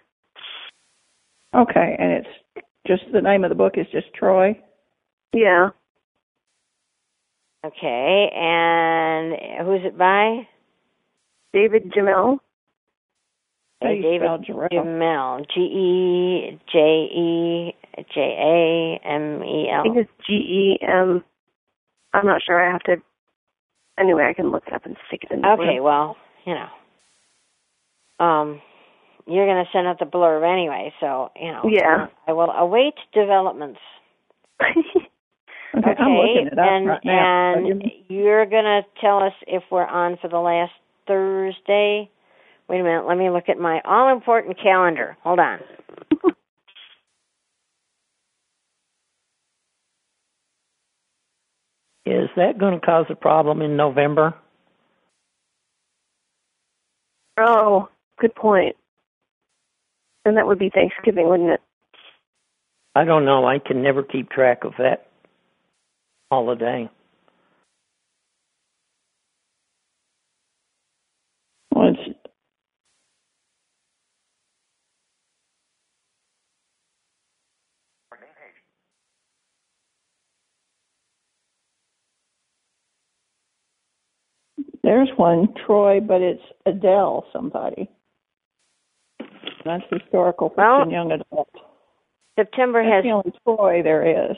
okay, 1.55 1.95
and 1.99 2.11
it's 2.11 2.65
just 2.87 3.03
the 3.11 3.21
name 3.21 3.43
of 3.43 3.49
the 3.49 3.55
book 3.55 3.73
is 3.77 3.87
just 3.91 4.13
Troy. 4.13 4.57
Yeah, 5.33 5.69
Okay, 7.65 8.29
and 8.35 9.65
who's 9.65 9.85
it 9.85 9.97
by? 9.97 10.47
David 11.53 11.91
Gemmell. 11.91 12.39
How 13.81 13.87
do 13.87 13.93
you 13.95 14.01
David 14.01 14.21
spell 14.25 14.37
Jarrell? 14.39 14.69
Gemmell. 14.69 15.45
G 15.53 15.61
E 15.61 16.59
J 16.71 16.77
E 16.79 17.75
J 18.13 18.19
A 18.19 19.07
M 19.07 19.43
E 19.43 19.69
I 19.71 19.81
think 19.83 19.97
it's 19.97 20.11
G 20.27 20.33
E 20.33 20.79
M. 20.81 21.23
I'm 22.13 22.25
not 22.25 22.41
sure. 22.43 22.61
I 22.61 22.71
have 22.71 22.83
to. 22.83 22.97
Anyway, 23.99 24.25
I 24.27 24.33
can 24.33 24.51
look 24.51 24.63
it 24.67 24.73
up 24.73 24.85
and 24.85 24.97
stick 25.07 25.23
it 25.23 25.31
in. 25.31 25.41
The 25.41 25.49
Okay, 25.49 25.79
well, 25.79 26.17
you 26.45 26.55
know. 26.55 28.25
Um 28.25 28.61
you're 29.25 29.47
gonna 29.47 29.69
send 29.71 29.87
out 29.87 29.99
the 29.99 30.05
blurb 30.05 30.43
anyway, 30.51 30.93
so 30.99 31.31
you 31.35 31.51
know. 31.51 31.69
Yeah. 31.69 32.07
I 32.27 32.33
will 32.33 32.51
await 32.51 32.95
developments. 33.13 33.79
Okay, 35.75 35.95
I'm 35.97 36.13
looking 36.13 36.47
it 36.47 36.59
up 36.59 36.65
and 36.65 36.87
right 36.87 37.01
now. 37.03 37.55
and 37.55 37.83
you're 38.07 38.45
gonna 38.45 38.81
tell 39.01 39.23
us 39.23 39.33
if 39.47 39.63
we're 39.71 39.85
on 39.87 40.17
for 40.21 40.27
the 40.27 40.37
last 40.37 40.71
Thursday. 41.07 42.09
Wait 42.69 42.79
a 42.79 42.83
minute, 42.83 43.07
let 43.07 43.17
me 43.17 43.29
look 43.31 43.49
at 43.49 43.57
my 43.57 43.81
all 43.83 44.13
important 44.13 44.61
calendar. 44.61 45.17
Hold 45.23 45.39
on. 45.39 45.59
Is 52.13 52.29
that 52.35 52.59
going 52.59 52.79
to 52.79 52.85
cause 52.85 53.05
a 53.09 53.15
problem 53.15 53.61
in 53.61 53.75
November? 53.75 54.35
oh, 57.39 57.89
good 58.19 58.35
point. 58.35 58.75
Then 60.23 60.35
that 60.35 60.45
would 60.45 60.59
be 60.59 60.69
Thanksgiving, 60.69 61.27
wouldn't 61.27 61.49
it? 61.49 61.61
I 62.95 63.03
don't 63.05 63.25
know. 63.25 63.47
I 63.47 63.57
can 63.57 63.81
never 63.81 64.03
keep 64.03 64.29
track 64.29 64.63
of 64.63 64.73
that 64.77 65.07
holiday. 66.31 66.89
Well, 71.71 71.89
it's, 71.89 72.17
there's 84.83 85.09
one, 85.15 85.53
Troy, 85.65 85.99
but 85.99 86.21
it's 86.21 86.41
Adele 86.65 87.25
somebody. 87.31 87.89
That's 89.65 89.83
historical 89.89 90.49
fiction 90.49 90.63
Well, 90.65 90.91
young 90.91 91.11
adult. 91.11 91.49
September 92.37 92.83
That's 92.83 92.95
has 92.95 93.03
the 93.03 93.11
only 93.11 93.33
Troy 93.45 93.81
there 93.83 94.29
is. 94.31 94.37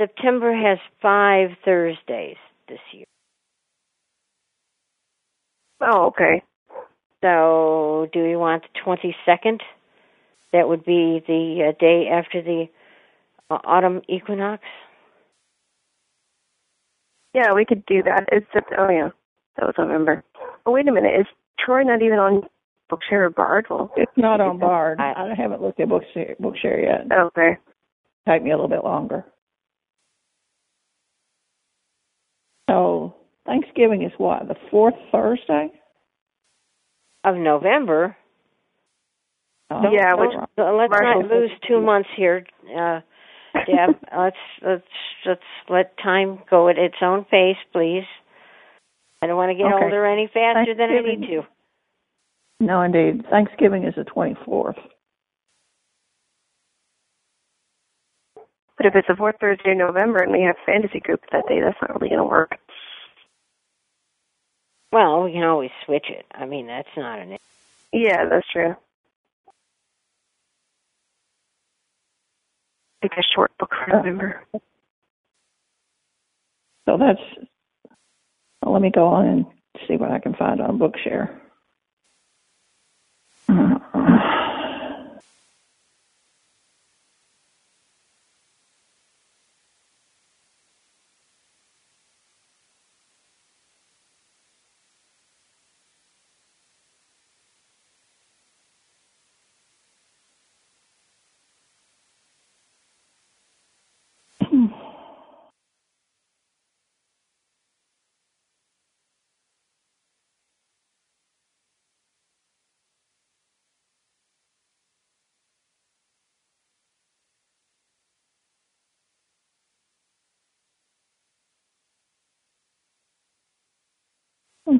September 0.00 0.54
has 0.54 0.78
five 1.02 1.50
Thursdays 1.64 2.36
this 2.68 2.78
year. 2.92 3.06
Oh, 5.80 6.06
okay. 6.06 6.42
So, 7.22 8.08
do 8.12 8.22
we 8.22 8.36
want 8.36 8.62
the 8.62 8.80
22nd? 8.80 9.60
That 10.52 10.68
would 10.68 10.84
be 10.84 11.22
the 11.26 11.68
uh, 11.68 11.72
day 11.78 12.08
after 12.08 12.42
the 12.42 12.66
uh, 13.50 13.58
autumn 13.64 14.02
equinox. 14.08 14.62
Yeah, 17.38 17.52
we 17.54 17.64
could 17.64 17.86
do 17.86 18.02
that. 18.02 18.24
It's 18.32 18.46
just, 18.52 18.66
oh 18.76 18.88
yeah, 18.90 19.10
that 19.56 19.66
was 19.66 19.74
November. 19.78 20.24
Oh 20.66 20.72
wait 20.72 20.88
a 20.88 20.92
minute, 20.92 21.20
is 21.20 21.26
Troy 21.64 21.82
not 21.84 22.02
even 22.02 22.18
on 22.18 22.42
Bookshare 22.90 23.26
or 23.26 23.30
Bard? 23.30 23.66
Well, 23.70 23.92
It's 23.96 24.10
not 24.16 24.40
on 24.40 24.58
Bard. 24.58 24.98
I- 25.00 25.30
I 25.30 25.34
haven't 25.36 25.62
looked 25.62 25.78
at 25.78 25.88
Bookshare, 25.88 26.36
Bookshare 26.40 26.82
yet. 26.82 27.06
okay. 27.16 27.56
Take 28.28 28.42
me 28.42 28.50
a 28.50 28.54
little 28.56 28.68
bit 28.68 28.82
longer. 28.82 29.24
So 32.68 33.14
Thanksgiving 33.46 34.02
is 34.02 34.12
what? 34.18 34.48
The 34.48 34.56
fourth 34.70 34.94
Thursday? 35.12 35.70
Of 37.24 37.36
November. 37.36 38.16
Oh, 39.70 39.90
Yeah, 39.92 40.14
which- 40.14 40.32
so 40.56 40.76
let's 40.76 40.90
Marshall 40.90 41.22
not 41.22 41.30
lose 41.30 41.50
two 41.66 41.80
months 41.80 42.08
here, 42.16 42.44
uh, 42.76 43.00
Deb. 43.54 43.96
let's 44.16 44.36
let's 44.62 44.82
let's 45.26 45.40
let 45.68 45.96
time 45.98 46.42
go 46.50 46.68
at 46.68 46.78
its 46.78 46.96
own 47.02 47.24
pace, 47.24 47.56
please. 47.72 48.04
I 49.20 49.26
don't 49.26 49.36
want 49.36 49.50
to 49.50 49.54
get 49.56 49.72
Okay. 49.72 49.84
older 49.84 50.06
any 50.06 50.28
faster 50.32 50.74
than 50.74 50.90
I 50.90 51.00
need 51.00 51.26
to. 51.28 51.42
No, 52.60 52.82
indeed. 52.82 53.26
Thanksgiving 53.30 53.84
is 53.84 53.94
the 53.94 54.04
24th. 54.04 54.78
But 58.76 58.86
if 58.86 58.94
it's 58.94 59.08
the 59.08 59.16
fourth 59.16 59.36
Thursday 59.40 59.72
in 59.72 59.78
November 59.78 60.22
and 60.22 60.32
we 60.32 60.42
have 60.42 60.54
fantasy 60.64 61.00
group 61.00 61.20
that 61.32 61.48
day, 61.48 61.60
that's 61.60 61.76
not 61.82 61.94
really 61.94 62.10
going 62.10 62.20
to 62.20 62.24
work. 62.24 62.56
Well, 64.92 65.24
we 65.24 65.32
can 65.32 65.42
always 65.42 65.70
switch 65.84 66.06
it. 66.08 66.24
I 66.32 66.46
mean, 66.46 66.68
that's 66.68 66.88
not 66.96 67.18
an. 67.18 67.38
Yeah, 67.92 68.26
that's 68.28 68.46
true. 68.52 68.76
Like 73.02 73.12
a 73.16 73.22
short 73.34 73.52
book 73.58 73.70
for 73.70 73.96
November. 73.96 74.42
So 76.86 76.96
that's. 76.98 77.20
Well, 78.62 78.72
let 78.72 78.82
me 78.82 78.90
go 78.90 79.06
on 79.06 79.26
and 79.26 79.46
see 79.86 79.96
what 79.96 80.10
I 80.10 80.18
can 80.18 80.34
find 80.34 80.60
on 80.60 80.78
Bookshare. 80.78 81.30
Uh-huh. 83.48 83.78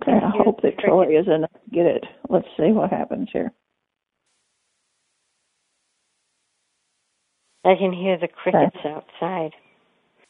I 0.06 0.30
hope 0.44 0.62
that 0.62 0.78
Troy 0.78 1.18
is 1.18 1.26
enough 1.26 1.52
to 1.52 1.70
get 1.70 1.86
it. 1.86 2.04
Let's 2.28 2.48
see 2.56 2.72
what 2.72 2.90
happens 2.90 3.28
here. 3.32 3.52
I 7.64 7.74
can 7.74 7.92
hear 7.92 8.16
the 8.18 8.28
crickets 8.28 8.76
outside. 8.84 9.52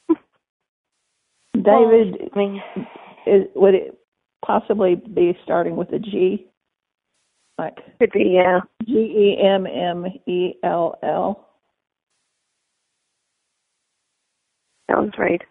David, 1.52 2.30
I 2.34 2.38
mean, 2.38 2.62
is, 3.26 3.44
would 3.54 3.74
it 3.74 3.98
possibly 4.44 4.96
be 4.96 5.38
starting 5.44 5.76
with 5.76 5.92
a 5.92 5.98
G? 5.98 6.46
Like 7.58 7.76
Could 7.98 8.12
be, 8.12 8.34
yeah. 8.34 8.60
G 8.84 8.92
E 8.92 9.38
M 9.42 9.66
M 9.66 10.06
E 10.26 10.54
L 10.62 10.98
L? 11.02 11.48
Sounds 14.90 15.12
right. 15.18 15.42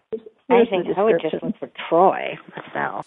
I 0.50 0.64
think 0.64 0.86
I 0.96 1.02
would 1.02 1.20
just 1.20 1.42
look 1.42 1.58
for 1.58 1.70
Troy 1.88 2.38
myself. 2.56 3.06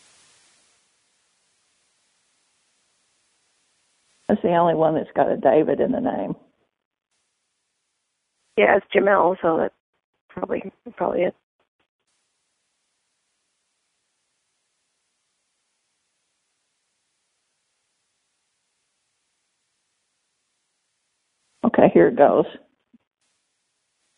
That's 4.32 4.44
the 4.44 4.56
only 4.56 4.76
one 4.76 4.96
that's 4.96 5.10
got 5.14 5.30
a 5.30 5.36
David 5.36 5.82
in 5.82 5.92
the 5.92 6.00
name. 6.00 6.36
Yeah, 8.56 8.78
it's 8.78 8.86
Gemmell, 8.96 9.36
so 9.42 9.58
that's 9.58 9.74
probably 10.30 10.72
probably 10.96 11.24
it. 11.24 11.36
Okay, 21.66 21.92
here 21.94 22.08
it 22.08 22.16
goes. 22.16 22.46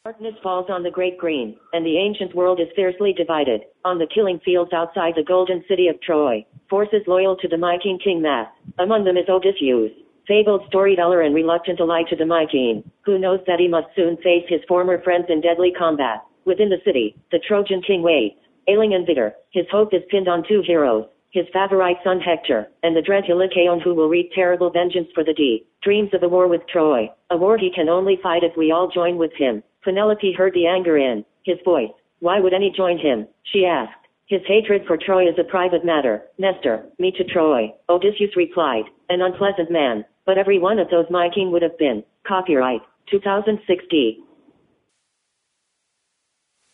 Darkness 0.06 0.36
falls 0.44 0.68
on 0.70 0.84
the 0.84 0.92
great 0.92 1.18
green, 1.18 1.58
and 1.72 1.84
the 1.84 1.98
ancient 1.98 2.36
world 2.36 2.60
is 2.60 2.68
fiercely 2.76 3.14
divided. 3.14 3.62
On 3.84 3.98
the 3.98 4.08
killing 4.14 4.40
fields 4.46 4.74
outside 4.74 5.14
the 5.16 5.24
golden 5.24 5.64
city 5.68 5.88
of 5.88 6.00
Troy, 6.02 6.46
forces 6.70 7.02
loyal 7.08 7.36
to 7.38 7.48
the 7.48 7.58
mighty 7.58 7.98
King 8.04 8.22
Math. 8.22 8.50
Among 8.78 9.06
them 9.06 9.18
is 9.18 9.28
Odysseus, 9.28 9.92
fabled 10.28 10.64
storyteller 10.68 11.22
and 11.22 11.36
reluctant 11.36 11.80
ally 11.80 12.04
to 12.10 12.16
the 12.16 12.24
Myking, 12.24 12.84
who 13.02 13.20
knows 13.20 13.40
that 13.48 13.60
he 13.60 13.68
must 13.68 13.88
soon 13.96 14.18
face 14.18 14.46
his 14.48 14.62
former 14.68 15.02
friends 15.02 15.26
in 15.30 15.42
deadly 15.42 15.72
combat. 15.78 16.24
Within 16.46 16.70
the 16.70 16.82
city, 16.86 17.16
the 17.32 17.40
Trojan 17.40 17.82
king 17.82 18.02
waits, 18.02 18.36
ailing 18.68 18.94
and 18.94 19.06
bitter. 19.06 19.34
His 19.52 19.66
hope 19.72 19.94
is 19.94 20.02
pinned 20.10 20.28
on 20.28 20.44
two 20.48 20.62
heroes, 20.66 21.06
his 21.32 21.46
favorite 21.52 21.98
son 22.04 22.20
Hector, 22.20 22.68
and 22.84 22.96
the 22.96 23.02
dread 23.02 23.24
Helicaon 23.26 23.82
who 23.82 23.96
will 23.96 24.10
wreak 24.10 24.32
terrible 24.34 24.70
vengeance 24.70 25.08
for 25.16 25.24
the 25.24 25.34
D. 25.34 25.66
Dreams 25.82 26.10
of 26.14 26.24
a 26.24 26.30
war 26.30 26.48
with 26.48 26.62
Troy, 26.68 27.10
a 27.30 27.38
war 27.38 27.58
he 27.58 27.72
can 27.74 27.90
only 27.90 28.20
fight 28.22 28.44
if 28.44 28.56
we 28.56 28.72
all 28.72 28.90
join 28.90 29.18
with 29.18 29.32
him. 29.38 29.64
Penelope 29.84 30.34
heard 30.38 30.54
the 30.54 30.68
anger 30.68 30.98
in 30.98 31.26
his 31.44 31.58
voice. 31.66 31.92
Why 32.20 32.40
would 32.40 32.54
any 32.54 32.72
join 32.76 32.98
him? 32.98 33.28
She 33.52 33.66
asked. 33.66 34.00
His 34.28 34.42
hatred 34.48 34.84
for 34.88 34.98
Troy 34.98 35.28
is 35.28 35.38
a 35.38 35.44
private 35.44 35.84
matter. 35.84 36.24
Nestor, 36.38 36.86
me 36.98 37.12
to 37.18 37.24
Troy, 37.26 37.74
Odysseus 37.90 38.38
replied, 38.38 38.86
an 39.10 39.22
unpleasant 39.22 39.70
man, 39.70 40.06
but 40.26 40.38
every 40.38 40.60
one 40.60 40.80
of 40.80 40.90
those 40.90 41.06
my 41.10 41.30
king 41.34 41.52
would 41.52 41.62
have 41.62 41.78
been. 41.78 42.04
Copyright, 42.28 42.82
2016. 43.12 44.24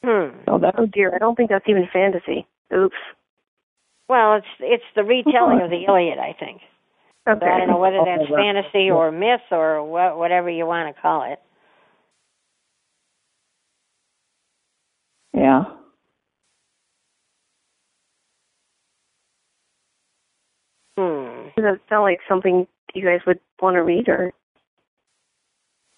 Hmm. 0.03 0.37
So 0.45 0.57
that 0.59 0.75
Oh 0.77 0.85
dear, 0.85 1.13
I 1.13 1.17
don't 1.17 1.35
think 1.35 1.49
that's 1.49 1.67
even 1.67 1.87
fantasy. 1.91 2.47
Oops. 2.73 2.95
Well, 4.07 4.35
it's 4.35 4.47
it's 4.59 4.83
the 4.95 5.03
retelling 5.03 5.61
of 5.61 5.69
the 5.69 5.83
Iliad, 5.87 6.17
I 6.19 6.33
think. 6.39 6.61
Okay. 7.27 7.37
But 7.39 7.49
I 7.49 7.59
don't 7.59 7.67
know 7.67 7.77
whether 7.79 7.97
Oh, 7.97 8.05
that's 8.05 8.29
right. 8.31 8.43
fantasy 8.43 8.89
or 8.89 9.11
myth 9.11 9.41
or 9.51 9.83
wha- 9.83 10.17
whatever 10.17 10.49
you 10.49 10.65
want 10.65 10.95
to 10.95 11.01
call 11.01 11.31
it. 11.31 11.39
yeah. 15.33 15.63
Does 21.61 21.73
that 21.75 21.81
sound 21.89 22.03
like 22.03 22.19
something 22.27 22.67
you 22.93 23.03
guys 23.03 23.19
would 23.27 23.39
want 23.61 23.75
to 23.75 23.83
read, 23.83 24.07
or? 24.07 24.31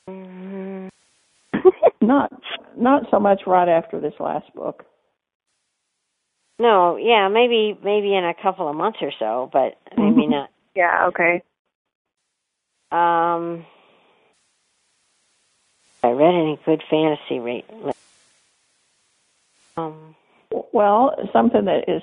Not 2.02 2.32
not 2.76 3.04
so 3.12 3.20
much 3.20 3.42
right 3.46 3.70
after 3.70 4.00
this 4.00 4.14
last 4.20 4.52
book. 4.56 4.86
No, 6.58 6.96
yeah, 6.98 7.28
maybe 7.28 7.78
maybe 7.84 8.16
in 8.16 8.26
a 8.26 8.34
couple 8.42 8.68
of 8.68 8.76
months 8.76 8.98
or 9.02 9.12
so, 9.20 9.50
but 9.54 9.78
maybe 9.96 10.24
Mhm. 10.24 10.30
not. 10.32 10.50
yeah. 10.76 11.06
Okay. 11.08 11.44
Um, 12.92 13.66
I 16.04 16.10
read 16.10 16.34
any 16.34 16.60
good 16.66 16.82
fantasy 16.90 17.40
rate. 17.40 17.66
Um, 19.78 20.16
Well, 20.74 21.16
something 21.32 21.66
that 21.66 21.88
is 21.88 22.02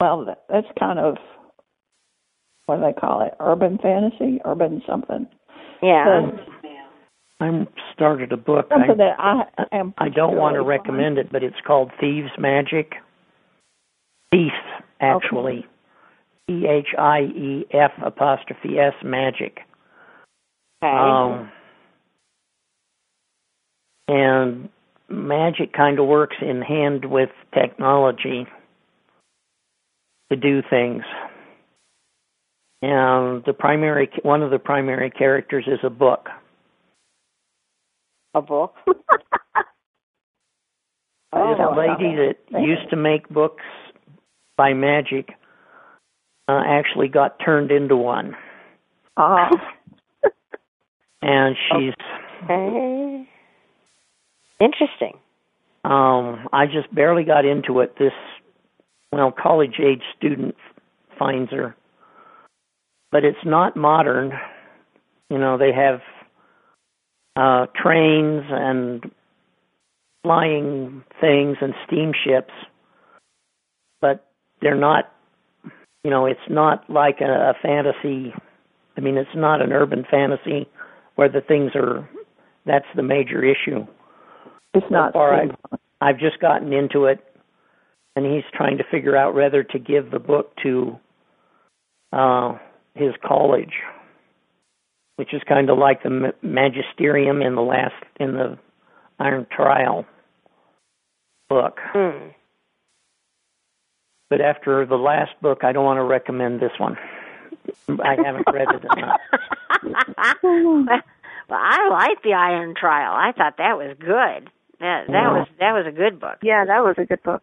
well, 0.00 0.36
that's 0.48 0.66
kind 0.78 0.98
of 1.00 1.16
what 2.66 2.76
do 2.76 2.82
they 2.82 2.92
call 2.92 3.22
it? 3.22 3.34
Urban 3.40 3.78
fantasy, 3.78 4.40
urban 4.44 4.82
something. 4.86 5.26
yeah. 5.82 6.30
So, 6.30 6.38
I 7.38 7.66
started 7.92 8.32
a 8.32 8.36
book. 8.36 8.66
something 8.70 8.92
I, 8.92 8.94
that 8.94 9.14
I 9.18 9.76
am. 9.76 9.94
I 9.98 10.08
don't 10.08 10.36
want 10.36 10.54
to 10.54 10.62
recommend 10.62 11.18
it, 11.18 11.30
but 11.30 11.42
it's 11.42 11.56
called 11.66 11.90
Thieves 12.00 12.30
Magic. 12.38 12.92
Thief, 14.30 14.52
actually. 15.00 15.66
T 16.48 16.66
H 16.66 16.88
I 16.98 17.20
E 17.20 17.66
F 17.72 17.90
apostrophe 18.04 18.78
S 18.78 18.94
Magic. 19.04 19.58
Okay. 20.82 20.92
Um, 20.92 21.50
and 24.08 24.68
magic 25.08 25.72
kind 25.72 25.98
of 25.98 26.06
works 26.06 26.36
in 26.40 26.62
hand 26.62 27.04
with 27.04 27.30
technology 27.52 28.46
to 30.30 30.36
do 30.36 30.62
things. 30.68 31.02
And 32.82 33.42
the 33.44 33.54
primary, 33.58 34.08
one 34.22 34.42
of 34.42 34.50
the 34.50 34.58
primary 34.58 35.10
characters 35.10 35.64
is 35.66 35.78
a 35.82 35.90
book. 35.90 36.28
a 38.34 38.42
book. 38.42 38.74
Oh, 41.32 41.74
lady 41.76 42.16
that 42.16 42.62
used 42.62 42.88
to 42.90 42.96
make 42.96 43.28
books 43.28 43.64
by 44.56 44.72
magic 44.72 45.30
uh, 46.48 46.62
actually 46.66 47.08
got 47.08 47.38
turned 47.44 47.70
into 47.70 47.94
one, 47.96 48.34
Ah, 49.18 49.50
and 51.22 51.56
she's. 51.68 51.92
okay. 52.44 53.28
Interesting. 54.60 55.14
Um, 55.84 56.48
I 56.52 56.64
just 56.66 56.94
barely 56.94 57.24
got 57.24 57.44
into 57.44 57.80
it. 57.80 57.94
This, 57.98 58.12
well, 59.12 59.30
college 59.32 59.74
age 59.78 60.02
student 60.16 60.54
finds 61.18 61.50
her, 61.50 61.76
but 63.10 63.24
it's 63.24 63.44
not 63.44 63.76
modern. 63.76 64.32
You 65.30 65.38
know, 65.38 65.58
they 65.58 65.72
have 65.72 66.00
uh, 67.36 67.66
trains 67.80 68.44
and 68.48 69.10
flying 70.22 71.04
things 71.20 71.56
and 71.60 71.74
steamships, 71.86 72.52
but 74.00 74.26
they're 74.60 74.76
not. 74.76 75.12
You 76.04 76.10
know, 76.10 76.26
it's 76.26 76.40
not 76.48 76.88
like 76.88 77.20
a, 77.20 77.24
a 77.50 77.54
fantasy. 77.60 78.32
I 78.96 79.00
mean, 79.00 79.16
it's 79.16 79.34
not 79.34 79.60
an 79.60 79.72
urban 79.72 80.04
fantasy 80.08 80.68
where 81.16 81.28
the 81.28 81.40
things 81.40 81.72
are. 81.74 82.08
That's 82.64 82.86
the 82.94 83.02
major 83.02 83.44
issue. 83.44 83.86
it's 84.74 84.86
not. 84.90 85.14
All 85.14 85.30
right. 85.30 85.50
steampunk. 85.50 85.78
I've 86.00 86.18
just 86.18 86.40
gotten 86.40 86.72
into 86.72 87.06
it, 87.06 87.20
and 88.14 88.26
he's 88.26 88.44
trying 88.54 88.78
to 88.78 88.84
figure 88.90 89.16
out 89.16 89.34
whether 89.34 89.62
to 89.62 89.78
give 89.78 90.10
the 90.10 90.18
book 90.18 90.52
to 90.62 90.98
uh, 92.12 92.58
his 92.96 93.14
college, 93.24 93.74
which 95.16 95.32
is 95.34 95.42
kind 95.48 95.70
of 95.70 95.78
like 95.78 96.02
the 96.02 96.10
ma- 96.10 96.30
magisterium 96.42 97.42
in 97.42 97.54
the 97.54 97.62
last 97.62 97.94
in 98.18 98.32
the 98.34 98.58
Iron 99.18 99.46
Trial 99.54 100.04
book. 101.48 101.78
Hmm. 101.92 102.28
But 104.28 104.40
after 104.40 104.84
the 104.84 104.96
last 104.96 105.30
book, 105.40 105.62
I 105.62 105.72
don't 105.72 105.84
want 105.84 105.98
to 105.98 106.02
recommend 106.04 106.60
this 106.60 106.72
one. 106.78 106.96
I 107.88 108.16
haven't 108.24 108.46
read 108.52 108.66
it 108.74 108.84
enough. 108.96 109.20
well, 110.42 110.98
I 111.50 111.88
like 111.90 112.22
the 112.22 112.32
Iron 112.34 112.74
Trial. 112.78 113.12
I 113.12 113.32
thought 113.36 113.58
that 113.58 113.76
was 113.78 113.96
good. 114.00 114.50
That 114.80 115.06
that 115.06 115.12
Yeah. 115.12 115.32
was 115.32 115.48
that 115.60 115.72
was 115.72 115.86
a 115.86 115.92
good 115.92 116.20
book. 116.20 116.38
Yeah, 116.42 116.64
that 116.66 116.82
was 116.84 116.96
a 116.98 117.04
good 117.04 117.22
book. 117.22 117.42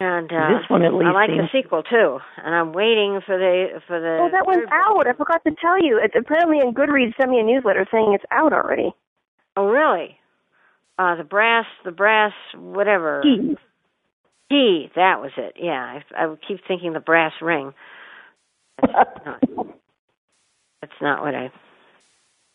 And 0.00 0.30
uh, 0.32 0.48
This 0.58 0.68
one 0.68 0.82
at 0.82 0.92
least 0.92 1.06
I 1.08 1.12
like 1.12 1.30
seems- 1.30 1.48
the 1.52 1.62
sequel 1.62 1.82
too. 1.82 2.18
And 2.44 2.54
I'm 2.54 2.72
waiting 2.72 3.20
for 3.24 3.38
the 3.38 3.80
for 3.86 4.00
the. 4.00 4.18
Oh, 4.20 4.28
that 4.32 4.46
one's 4.46 4.58
third 4.58 4.64
book. 4.66 4.72
out. 4.72 5.06
I 5.06 5.12
forgot 5.12 5.44
to 5.44 5.54
tell 5.60 5.82
you. 5.82 5.98
It, 6.02 6.12
apparently, 6.18 6.58
in 6.58 6.74
Goodreads 6.74 7.16
sent 7.16 7.30
me 7.30 7.38
a 7.40 7.44
newsletter 7.44 7.86
saying 7.92 8.12
it's 8.14 8.24
out 8.30 8.52
already. 8.52 8.92
Oh, 9.56 9.66
really? 9.66 10.18
Uh, 10.98 11.14
the 11.16 11.24
brass, 11.24 11.66
the 11.84 11.90
brass, 11.92 12.32
whatever. 12.56 13.22
Keys. 13.22 13.56
Key, 14.50 14.90
that 14.94 15.20
was 15.20 15.30
it. 15.36 15.54
Yeah, 15.60 16.00
I, 16.16 16.24
I 16.24 16.34
keep 16.46 16.58
thinking 16.68 16.92
the 16.92 17.00
brass 17.00 17.32
ring. 17.40 17.72
That's 18.80 18.92
not, 19.26 19.40
that's 20.80 20.92
not 21.00 21.22
what 21.22 21.34
I. 21.34 21.50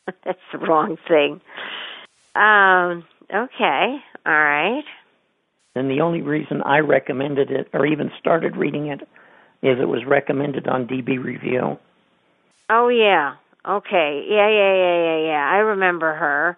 That's 0.25 0.39
the 0.51 0.57
wrong 0.59 0.97
thing. 1.07 1.39
Um. 2.35 3.05
Okay. 3.33 3.97
All 4.25 4.33
right. 4.33 4.83
And 5.75 5.89
the 5.89 6.01
only 6.01 6.21
reason 6.21 6.61
I 6.65 6.79
recommended 6.79 7.51
it 7.51 7.67
or 7.73 7.85
even 7.85 8.11
started 8.19 8.57
reading 8.57 8.87
it 8.87 9.01
is 9.61 9.77
it 9.79 9.87
was 9.87 10.05
recommended 10.07 10.67
on 10.67 10.87
DB 10.87 11.23
Review. 11.23 11.77
Oh 12.69 12.89
yeah. 12.89 13.35
Okay. 13.67 14.25
Yeah. 14.29 14.49
Yeah. 14.49 14.75
Yeah. 14.75 14.97
Yeah. 14.97 15.27
Yeah. 15.27 15.49
I 15.51 15.57
remember 15.57 16.13
her. 16.13 16.57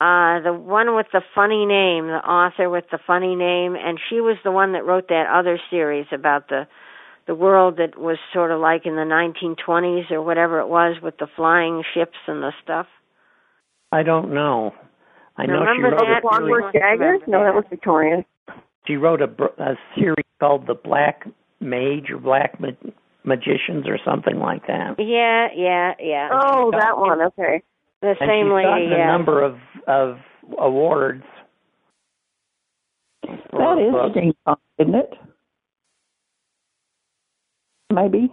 Uh, 0.00 0.40
the 0.40 0.52
one 0.54 0.96
with 0.96 1.06
the 1.12 1.20
funny 1.34 1.66
name, 1.66 2.06
the 2.06 2.24
author 2.24 2.70
with 2.70 2.84
the 2.90 2.98
funny 3.06 3.36
name, 3.36 3.76
and 3.76 3.98
she 4.08 4.20
was 4.20 4.36
the 4.42 4.50
one 4.50 4.72
that 4.72 4.86
wrote 4.86 5.08
that 5.08 5.26
other 5.30 5.60
series 5.70 6.06
about 6.10 6.48
the 6.48 6.66
the 7.26 7.34
world 7.34 7.76
that 7.76 7.98
was 7.98 8.16
sort 8.32 8.50
of 8.50 8.60
like 8.60 8.86
in 8.86 8.96
the 8.96 9.02
1920s 9.02 10.10
or 10.10 10.22
whatever 10.22 10.58
it 10.58 10.68
was 10.68 10.96
with 11.02 11.16
the 11.18 11.28
flying 11.36 11.82
ships 11.94 12.16
and 12.26 12.42
the 12.42 12.50
stuff. 12.64 12.86
I 13.92 14.02
don't 14.02 14.32
know. 14.32 14.72
I 15.40 15.46
know 15.46 15.64
she 15.64 15.80
Remember 15.82 15.90
wrote 15.96 15.98
that? 16.00 16.04
a 16.04 16.20
series, 16.20 16.22
Clockwork 16.22 16.72
Daggers? 16.74 17.20
No, 17.26 17.44
that 17.44 17.54
was 17.54 17.64
Victorian. 17.70 18.24
she 18.86 18.96
wrote 18.96 19.22
a, 19.22 19.30
a 19.62 19.74
series 19.96 20.26
called 20.38 20.66
The 20.66 20.74
Black 20.74 21.26
Mage 21.60 22.10
or 22.10 22.18
Black 22.18 22.60
Ma- 22.60 22.68
Magicians 23.24 23.86
or 23.86 23.98
something 24.04 24.38
like 24.38 24.66
that. 24.66 24.96
Yeah, 24.98 25.48
yeah, 25.56 25.92
yeah. 25.98 26.28
Oh, 26.32 26.70
that 26.72 26.98
one. 26.98 27.20
Okay. 27.22 27.62
the 28.02 28.14
and 28.20 28.28
same 28.28 28.46
she's 28.46 28.52
lady. 28.54 28.66
gotten 28.66 28.92
a 28.92 28.96
yeah. 28.98 29.06
number 29.06 29.42
of 29.42 29.56
of 29.86 30.16
awards. 30.58 31.22
That 33.22 33.32
is 33.32 33.40
That 33.52 33.76
her 33.78 33.86
is 33.86 33.92
book. 33.92 34.12
steampunk, 34.14 34.56
isn't 34.78 34.94
it? 34.94 35.10
Maybe. 37.92 38.32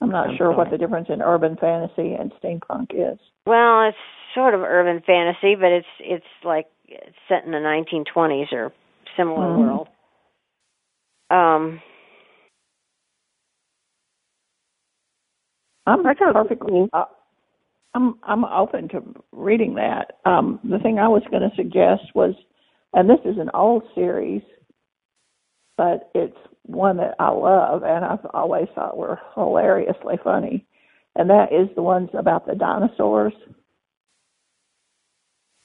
I'm 0.00 0.10
not 0.10 0.30
I'm 0.30 0.36
sure 0.36 0.52
what 0.56 0.70
the 0.70 0.78
difference 0.78 1.08
in 1.10 1.20
urban 1.20 1.56
fantasy 1.60 2.14
and 2.18 2.32
steampunk 2.42 2.92
is. 2.94 3.18
Well, 3.46 3.88
it's 3.88 3.96
sort 4.34 4.54
of 4.54 4.60
urban 4.62 5.02
fantasy, 5.06 5.54
but 5.54 5.72
it's 5.72 5.86
it's 6.00 6.26
like 6.44 6.66
it's 6.88 7.16
set 7.28 7.44
in 7.44 7.52
the 7.52 7.58
1920s 7.58 8.52
or 8.52 8.72
similar 9.16 9.46
Mhm. 9.46 9.58
world. 9.58 9.88
Um, 11.30 11.80
I'm 15.86 16.02
That 16.02 16.18
sounds 16.18 16.34
perfectly. 16.34 16.88
Uh, 16.92 17.04
I'm 17.94 18.18
I'm 18.22 18.44
open 18.44 18.88
to 18.90 19.02
reading 19.32 19.74
that. 19.74 20.18
Um, 20.24 20.60
the 20.64 20.78
thing 20.78 20.98
I 20.98 21.08
was 21.08 21.22
going 21.30 21.48
to 21.48 21.54
suggest 21.56 22.14
was, 22.14 22.34
and 22.94 23.08
this 23.08 23.20
is 23.24 23.38
an 23.38 23.50
old 23.54 23.82
series, 23.94 24.42
but 25.76 26.10
it's 26.14 26.36
one 26.64 26.98
that 26.98 27.14
I 27.18 27.30
love, 27.30 27.82
and 27.82 28.04
I've 28.04 28.24
always 28.34 28.68
thought 28.74 28.96
were 28.96 29.18
hilariously 29.34 30.18
funny, 30.22 30.66
and 31.16 31.28
that 31.30 31.52
is 31.52 31.68
the 31.74 31.82
ones 31.82 32.10
about 32.14 32.46
the 32.46 32.54
dinosaurs. 32.54 33.32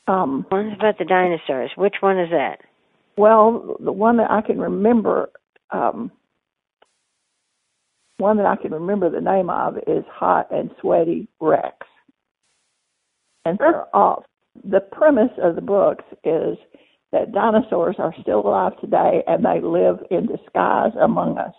Um, 0.07 0.45
one's 0.51 0.73
about 0.77 0.97
the 0.97 1.05
dinosaurs. 1.05 1.71
Which 1.75 1.95
one 2.01 2.19
is 2.19 2.29
that? 2.31 2.59
Well, 3.17 3.77
the 3.79 3.91
one 3.91 4.17
that 4.17 4.29
I 4.29 4.41
can 4.41 4.59
remember, 4.59 5.29
um, 5.71 6.11
one 8.17 8.37
that 8.37 8.45
I 8.45 8.55
can 8.55 8.71
remember 8.71 9.09
the 9.09 9.21
name 9.21 9.49
of 9.49 9.77
is 9.87 10.03
Hot 10.11 10.51
and 10.51 10.69
Sweaty 10.81 11.27
Rex. 11.39 11.75
And 13.45 13.57
they're 13.57 13.95
off. 13.95 14.23
The 14.63 14.79
premise 14.79 15.31
of 15.41 15.55
the 15.55 15.61
books 15.61 16.05
is 16.23 16.57
that 17.11 17.31
dinosaurs 17.31 17.95
are 17.99 18.13
still 18.21 18.39
alive 18.39 18.73
today 18.79 19.23
and 19.27 19.43
they 19.45 19.59
live 19.61 19.99
in 20.11 20.25
disguise 20.27 20.91
among 20.99 21.37
us. 21.37 21.53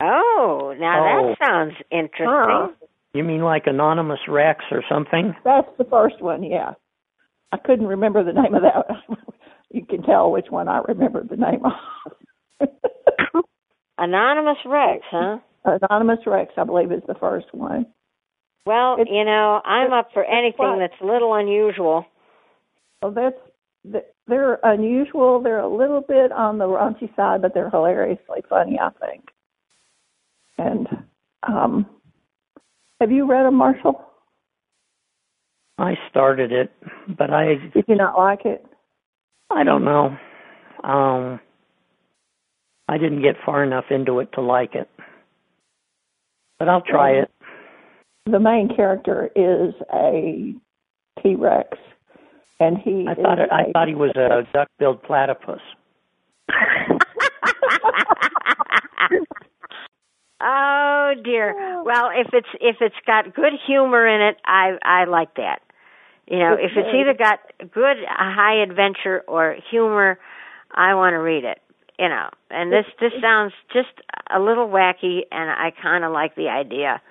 Oh, 0.00 0.74
now 0.78 1.04
Oh. 1.20 1.28
that 1.28 1.46
sounds 1.46 1.74
interesting. 1.90 2.26
Huh. 2.28 2.68
You 3.12 3.24
mean 3.24 3.42
like 3.42 3.66
Anonymous 3.66 4.20
Rex 4.28 4.64
or 4.70 4.82
something? 4.88 5.34
That's 5.44 5.68
the 5.78 5.84
first 5.84 6.20
one, 6.22 6.42
yeah. 6.42 6.74
I 7.52 7.56
couldn't 7.58 7.86
remember 7.86 8.22
the 8.24 8.32
name 8.32 8.54
of 8.54 8.62
that. 8.62 8.86
you 9.70 9.84
can 9.84 10.02
tell 10.02 10.30
which 10.30 10.46
one 10.50 10.68
I 10.68 10.80
remembered 10.86 11.28
the 11.28 11.36
name 11.36 11.62
of. 11.64 12.68
Anonymous 13.98 14.58
Rex, 14.64 15.02
huh? 15.10 15.38
Anonymous 15.64 16.20
Rex, 16.26 16.52
I 16.56 16.64
believe, 16.64 16.90
is 16.92 17.02
the 17.06 17.14
first 17.14 17.46
one. 17.52 17.86
Well, 18.66 18.94
It's- 19.00 19.08
you 19.10 19.24
know, 19.24 19.60
I'm 19.64 19.92
up 19.92 20.08
for 20.12 20.24
anything 20.24 20.78
that's 20.78 21.00
a 21.00 21.04
little 21.06 21.34
unusual. 21.34 22.06
Well, 23.02 23.12
that's 23.12 23.36
th- 23.90 24.04
they're 24.26 24.58
unusual. 24.62 25.40
They're 25.40 25.58
a 25.60 25.68
little 25.68 26.02
bit 26.02 26.32
on 26.32 26.58
the 26.58 26.66
raunchy 26.66 27.14
side, 27.16 27.42
but 27.42 27.52
they're 27.54 27.70
hilariously 27.70 28.42
funny, 28.48 28.78
I 28.78 28.90
think. 29.04 29.24
And 30.58 30.86
um, 31.42 31.86
have 33.00 33.10
you 33.10 33.26
read 33.26 33.44
them, 33.44 33.54
Marshall? 33.54 34.04
I 35.80 35.94
started 36.10 36.52
it, 36.52 36.70
but 37.08 37.30
I 37.30 37.54
Did 37.74 37.84
you 37.88 37.96
not 37.96 38.16
like 38.18 38.44
it? 38.44 38.64
I 39.50 39.64
don't 39.64 39.84
know. 39.84 40.16
Um 40.84 41.40
I 42.88 42.98
didn't 42.98 43.22
get 43.22 43.36
far 43.46 43.62
enough 43.64 43.84
into 43.90 44.18
it 44.20 44.30
to 44.34 44.40
like 44.40 44.74
it. 44.74 44.88
But 46.58 46.68
I'll 46.68 46.82
try 46.82 47.12
it. 47.12 47.30
The 48.26 48.40
main 48.40 48.68
character 48.74 49.30
is 49.34 49.74
a 49.94 50.52
T 51.22 51.34
Rex, 51.36 51.78
and 52.58 52.76
he. 52.78 53.06
I 53.08 53.14
thought 53.14 53.38
is 53.40 53.44
it, 53.46 53.52
I 53.52 53.62
a- 53.62 53.72
thought 53.72 53.88
he 53.88 53.94
was 53.94 54.10
a 54.16 54.42
duck-billed 54.52 55.02
platypus. 55.02 55.60
oh 60.42 61.12
dear. 61.24 61.82
Well, 61.84 62.10
if 62.14 62.28
it's 62.34 62.48
if 62.60 62.76
it's 62.80 62.94
got 63.06 63.34
good 63.34 63.52
humor 63.66 64.06
in 64.06 64.20
it, 64.20 64.36
I 64.44 64.76
I 64.82 65.04
like 65.04 65.34
that. 65.36 65.60
You 66.30 66.38
know, 66.38 66.54
if 66.54 66.70
it's 66.76 66.88
either 66.94 67.12
got 67.12 67.40
good 67.72 67.96
high 68.08 68.62
adventure 68.62 69.24
or 69.26 69.56
humor, 69.68 70.18
I 70.72 70.94
want 70.94 71.14
to 71.14 71.18
read 71.18 71.42
it. 71.44 71.60
You 71.98 72.08
know, 72.08 72.30
and 72.50 72.72
this 72.72 72.86
this 73.00 73.12
sounds 73.20 73.52
just 73.72 73.90
a 74.32 74.38
little 74.38 74.68
wacky, 74.68 75.22
and 75.32 75.50
I 75.50 75.72
kind 75.82 76.04
of 76.04 76.12
like 76.12 76.36
the 76.36 76.48
idea. 76.48 77.02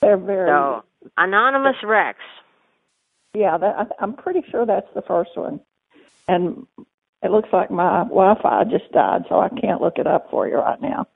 They're 0.00 0.16
very. 0.16 0.48
So, 0.48 0.84
Anonymous 1.16 1.76
Rex. 1.84 2.18
Yeah, 3.32 3.56
that, 3.56 3.76
I, 3.78 3.86
I'm 4.00 4.14
pretty 4.14 4.42
sure 4.50 4.66
that's 4.66 4.92
the 4.94 5.02
first 5.02 5.30
one. 5.36 5.60
And 6.28 6.66
it 7.22 7.30
looks 7.30 7.48
like 7.52 7.70
my 7.70 8.00
Wi-Fi 8.00 8.64
just 8.64 8.90
died, 8.92 9.22
so 9.28 9.40
I 9.40 9.48
can't 9.48 9.80
look 9.80 9.98
it 9.98 10.06
up 10.06 10.30
for 10.30 10.48
you 10.48 10.56
right 10.56 10.82
now. 10.82 11.06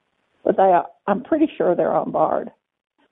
But 0.45 0.57
they, 0.57 0.63
are, 0.63 0.87
I'm 1.07 1.23
pretty 1.25 1.51
sure 1.59 1.75
they're 1.75 1.93
on 1.93 2.13
Bard. 2.13 2.51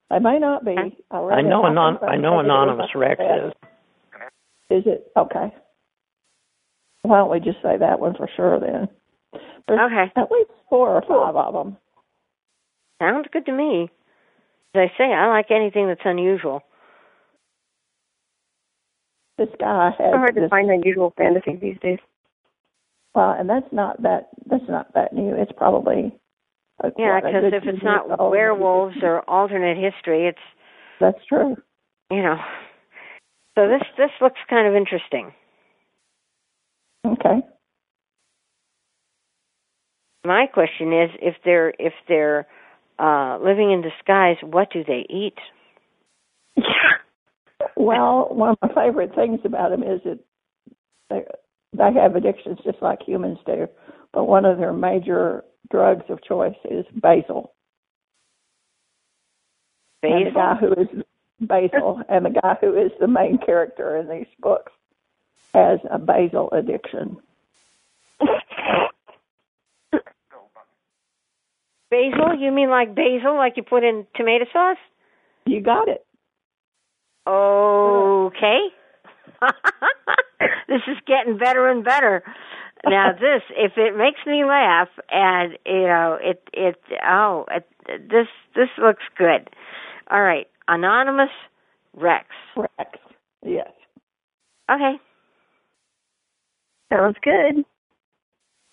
They 0.08 0.20
may 0.20 0.38
not 0.38 0.64
be. 0.64 0.76
I, 1.10 1.16
I 1.16 1.42
know 1.42 1.66
anon- 1.66 1.98
I 2.02 2.16
know 2.16 2.36
they 2.36 2.44
did 2.44 2.50
it 2.50 2.52
Anonymous 2.52 2.86
like 2.94 3.18
Rex 3.18 3.18
that. 3.18 3.46
is. 3.48 3.52
Is 4.70 4.84
it 4.86 5.10
okay? 5.16 5.52
Why 7.02 7.18
don't 7.18 7.30
we 7.30 7.40
just 7.40 7.60
say 7.62 7.76
that 7.78 8.00
one 8.00 8.14
for 8.14 8.28
sure 8.36 8.58
then? 8.60 8.88
There's 9.68 9.80
Okay. 9.80 10.12
at 10.16 10.30
least 10.30 10.50
four 10.68 10.94
or 10.96 11.02
five 11.02 11.36
of 11.36 11.52
them. 11.54 11.76
Sounds 13.00 13.26
good 13.32 13.46
to 13.46 13.52
me. 13.52 13.90
As 14.74 14.90
I 14.90 14.98
say, 14.98 15.04
I 15.12 15.26
like 15.28 15.50
anything 15.50 15.86
that's 15.88 16.00
unusual. 16.04 16.62
This 19.38 19.48
guy 19.58 19.86
has 19.86 19.94
It's 19.98 20.14
hard 20.16 20.34
to 20.36 20.40
this, 20.42 20.50
find 20.50 20.70
unusual 20.70 21.12
fantasy 21.16 21.56
these 21.56 21.78
days. 21.80 21.98
well, 23.14 23.30
and 23.32 23.48
that's 23.50 23.70
not 23.72 24.00
that 24.02 24.28
that's 24.46 24.68
not 24.68 24.92
that 24.94 25.12
new. 25.12 25.34
It's 25.34 25.52
probably 25.56 26.16
a, 26.82 26.90
Yeah, 26.96 27.20
because 27.20 27.52
if 27.52 27.64
it's 27.64 27.82
not 27.82 28.08
werewolves 28.30 28.96
or 29.02 29.22
alternate 29.28 29.76
history, 29.76 30.26
it's 30.28 30.38
That's 31.00 31.18
true. 31.26 31.56
you 32.10 32.22
know. 32.22 32.36
So 33.54 33.68
this 33.68 33.82
this 33.96 34.10
looks 34.20 34.40
kind 34.50 34.66
of 34.66 34.74
interesting. 34.74 35.32
Okay. 37.06 37.46
My 40.24 40.46
question 40.52 40.92
is, 40.92 41.10
if 41.20 41.36
they're 41.44 41.72
if 41.78 41.92
they're 42.08 42.46
uh, 42.98 43.38
living 43.42 43.72
in 43.72 43.82
disguise, 43.82 44.36
what 44.42 44.70
do 44.72 44.84
they 44.84 45.06
eat? 45.08 45.36
Well, 47.76 48.28
one 48.30 48.50
of 48.50 48.58
my 48.62 48.68
favorite 48.74 49.14
things 49.14 49.40
about 49.44 49.70
them 49.70 49.82
is 49.82 50.00
that 50.04 50.18
they 51.10 51.24
they 51.76 51.92
have 52.00 52.14
addictions 52.14 52.58
just 52.64 52.80
like 52.82 53.00
humans 53.02 53.38
do, 53.46 53.66
but 54.12 54.24
one 54.24 54.44
of 54.44 54.58
their 54.58 54.72
major 54.72 55.44
drugs 55.70 56.04
of 56.08 56.22
choice 56.22 56.56
is 56.70 56.84
basil. 56.94 57.52
And 60.02 60.26
the 60.26 60.30
guy 60.30 60.54
Basil. 60.54 60.68
who 60.68 60.82
is 60.82 61.04
basil, 61.46 62.00
and 62.08 62.26
the 62.26 62.30
guy 62.30 62.56
who 62.60 62.76
is 62.76 62.92
the 63.00 63.08
main 63.08 63.38
character 63.38 63.96
in 63.96 64.08
these 64.08 64.26
books, 64.40 64.72
has 65.54 65.78
a 65.90 65.98
basil 65.98 66.48
addiction. 66.52 67.16
Basil? 71.90 72.34
You 72.36 72.50
mean 72.50 72.70
like 72.70 72.94
basil, 72.94 73.36
like 73.36 73.56
you 73.56 73.62
put 73.62 73.84
in 73.84 74.06
tomato 74.16 74.46
sauce? 74.52 74.78
You 75.46 75.60
got 75.60 75.88
it. 75.88 76.04
Okay. 77.26 78.58
this 80.68 80.82
is 80.88 80.96
getting 81.06 81.38
better 81.38 81.68
and 81.68 81.84
better. 81.84 82.22
Now 82.86 83.12
this, 83.20 83.42
if 83.50 83.72
it 83.76 83.96
makes 83.96 84.20
me 84.26 84.44
laugh, 84.44 84.88
and 85.10 85.56
you 85.64 85.86
know, 85.86 86.18
it 86.20 86.42
it 86.52 86.76
oh, 87.06 87.46
it, 87.50 87.68
this 87.86 88.26
this 88.54 88.68
looks 88.78 89.04
good. 89.16 89.48
All 90.10 90.22
right, 90.22 90.48
anonymous 90.68 91.30
Rex. 91.94 92.26
Rex. 92.56 92.90
Yes. 93.44 93.70
Okay. 94.70 94.94
Sounds 96.92 97.16
good. 97.22 97.64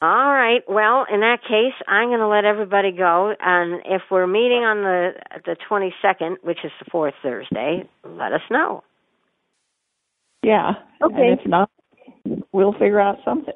All 0.02 0.32
right. 0.32 0.62
Well, 0.68 1.06
in 1.14 1.20
that 1.20 1.42
case, 1.44 1.74
I'm 1.88 2.10
going 2.10 2.20
to 2.20 2.28
let 2.28 2.44
everybody 2.46 2.92
go, 2.92 3.36
and 3.40 3.82
if 3.86 4.02
we're 4.10 4.26
meeting 4.26 4.64
on 4.64 4.78
the 4.82 5.12
the 5.46 5.56
22nd, 5.70 6.38
which 6.42 6.58
is 6.64 6.72
the 6.80 6.90
fourth 6.92 7.14
Thursday, 7.22 7.88
let 8.04 8.34
us 8.34 8.42
know. 8.50 8.84
Yeah. 10.44 10.72
Okay. 11.04 11.16
And 11.30 11.40
if 11.40 11.46
not, 11.48 11.70
we'll 12.52 12.74
figure 12.74 13.00
out 13.00 13.18
something. 13.24 13.54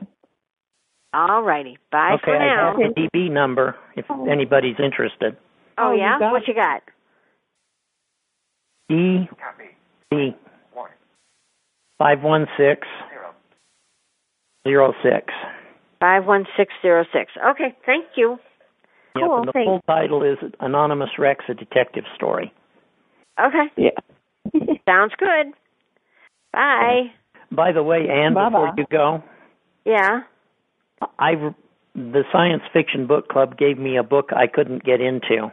All 1.13 1.41
righty. 1.41 1.78
Bye 1.91 2.12
okay, 2.15 2.21
for 2.26 2.36
I 2.38 2.45
now. 2.45 2.78
have 2.78 2.93
the 2.93 3.10
DB 3.13 3.32
number 3.32 3.76
if 3.95 4.06
oh. 4.10 4.30
anybody's 4.30 4.76
interested. 4.84 5.38
Oh, 5.78 5.89
Oh, 5.89 5.91
yeah. 5.93 6.19
got 6.19 6.32
What 6.32 6.43
it. 6.43 6.50
you 6.50 6.54
got? 6.54 6.82
E 8.89 9.28
B 10.12 10.36
five 11.98 12.21
one 12.21 12.45
six 12.58 12.88
zero 14.67 14.93
six. 15.04 15.34
Five 16.00 16.26
one 16.26 16.45
six 16.58 16.74
zero 16.82 17.06
six. 17.13 17.32
Okay, 17.52 17.76
thank 17.86 18.06
you. 18.15 18.38
Yep, 19.17 19.24
Cool, 19.26 19.38
and 19.39 19.48
the 19.48 19.52
thanks. 19.54 19.65
full 19.67 19.82
title 19.88 20.24
is 20.24 20.38
Anonymous 20.60 21.12
Rex, 21.17 21.45
a 21.48 21.54
detective 21.54 22.04
story. 22.15 22.54
Okay, 23.39 23.65
Yeah. 23.78 23.91
sounds 24.88 25.13
good. 25.17 25.54
Bye. 26.54 27.12
By 27.52 27.71
the 27.71 27.84
way, 27.84 28.08
Anne, 28.10 28.34
Bye-bye. 28.34 28.50
before 28.50 28.74
you 28.78 28.86
go, 28.91 29.24
Yeah. 29.86 30.21
I 31.19 31.36
the 31.95 32.24
Science 32.32 32.63
Fiction 32.74 33.08
Book 33.08 33.30
Club 33.30 33.58
gave 33.58 33.78
me 33.78 33.95
a 33.98 34.04
book 34.04 34.32
I 34.36 34.48
couldn't 34.48 34.84
get 34.84 35.00
into. 35.00 35.50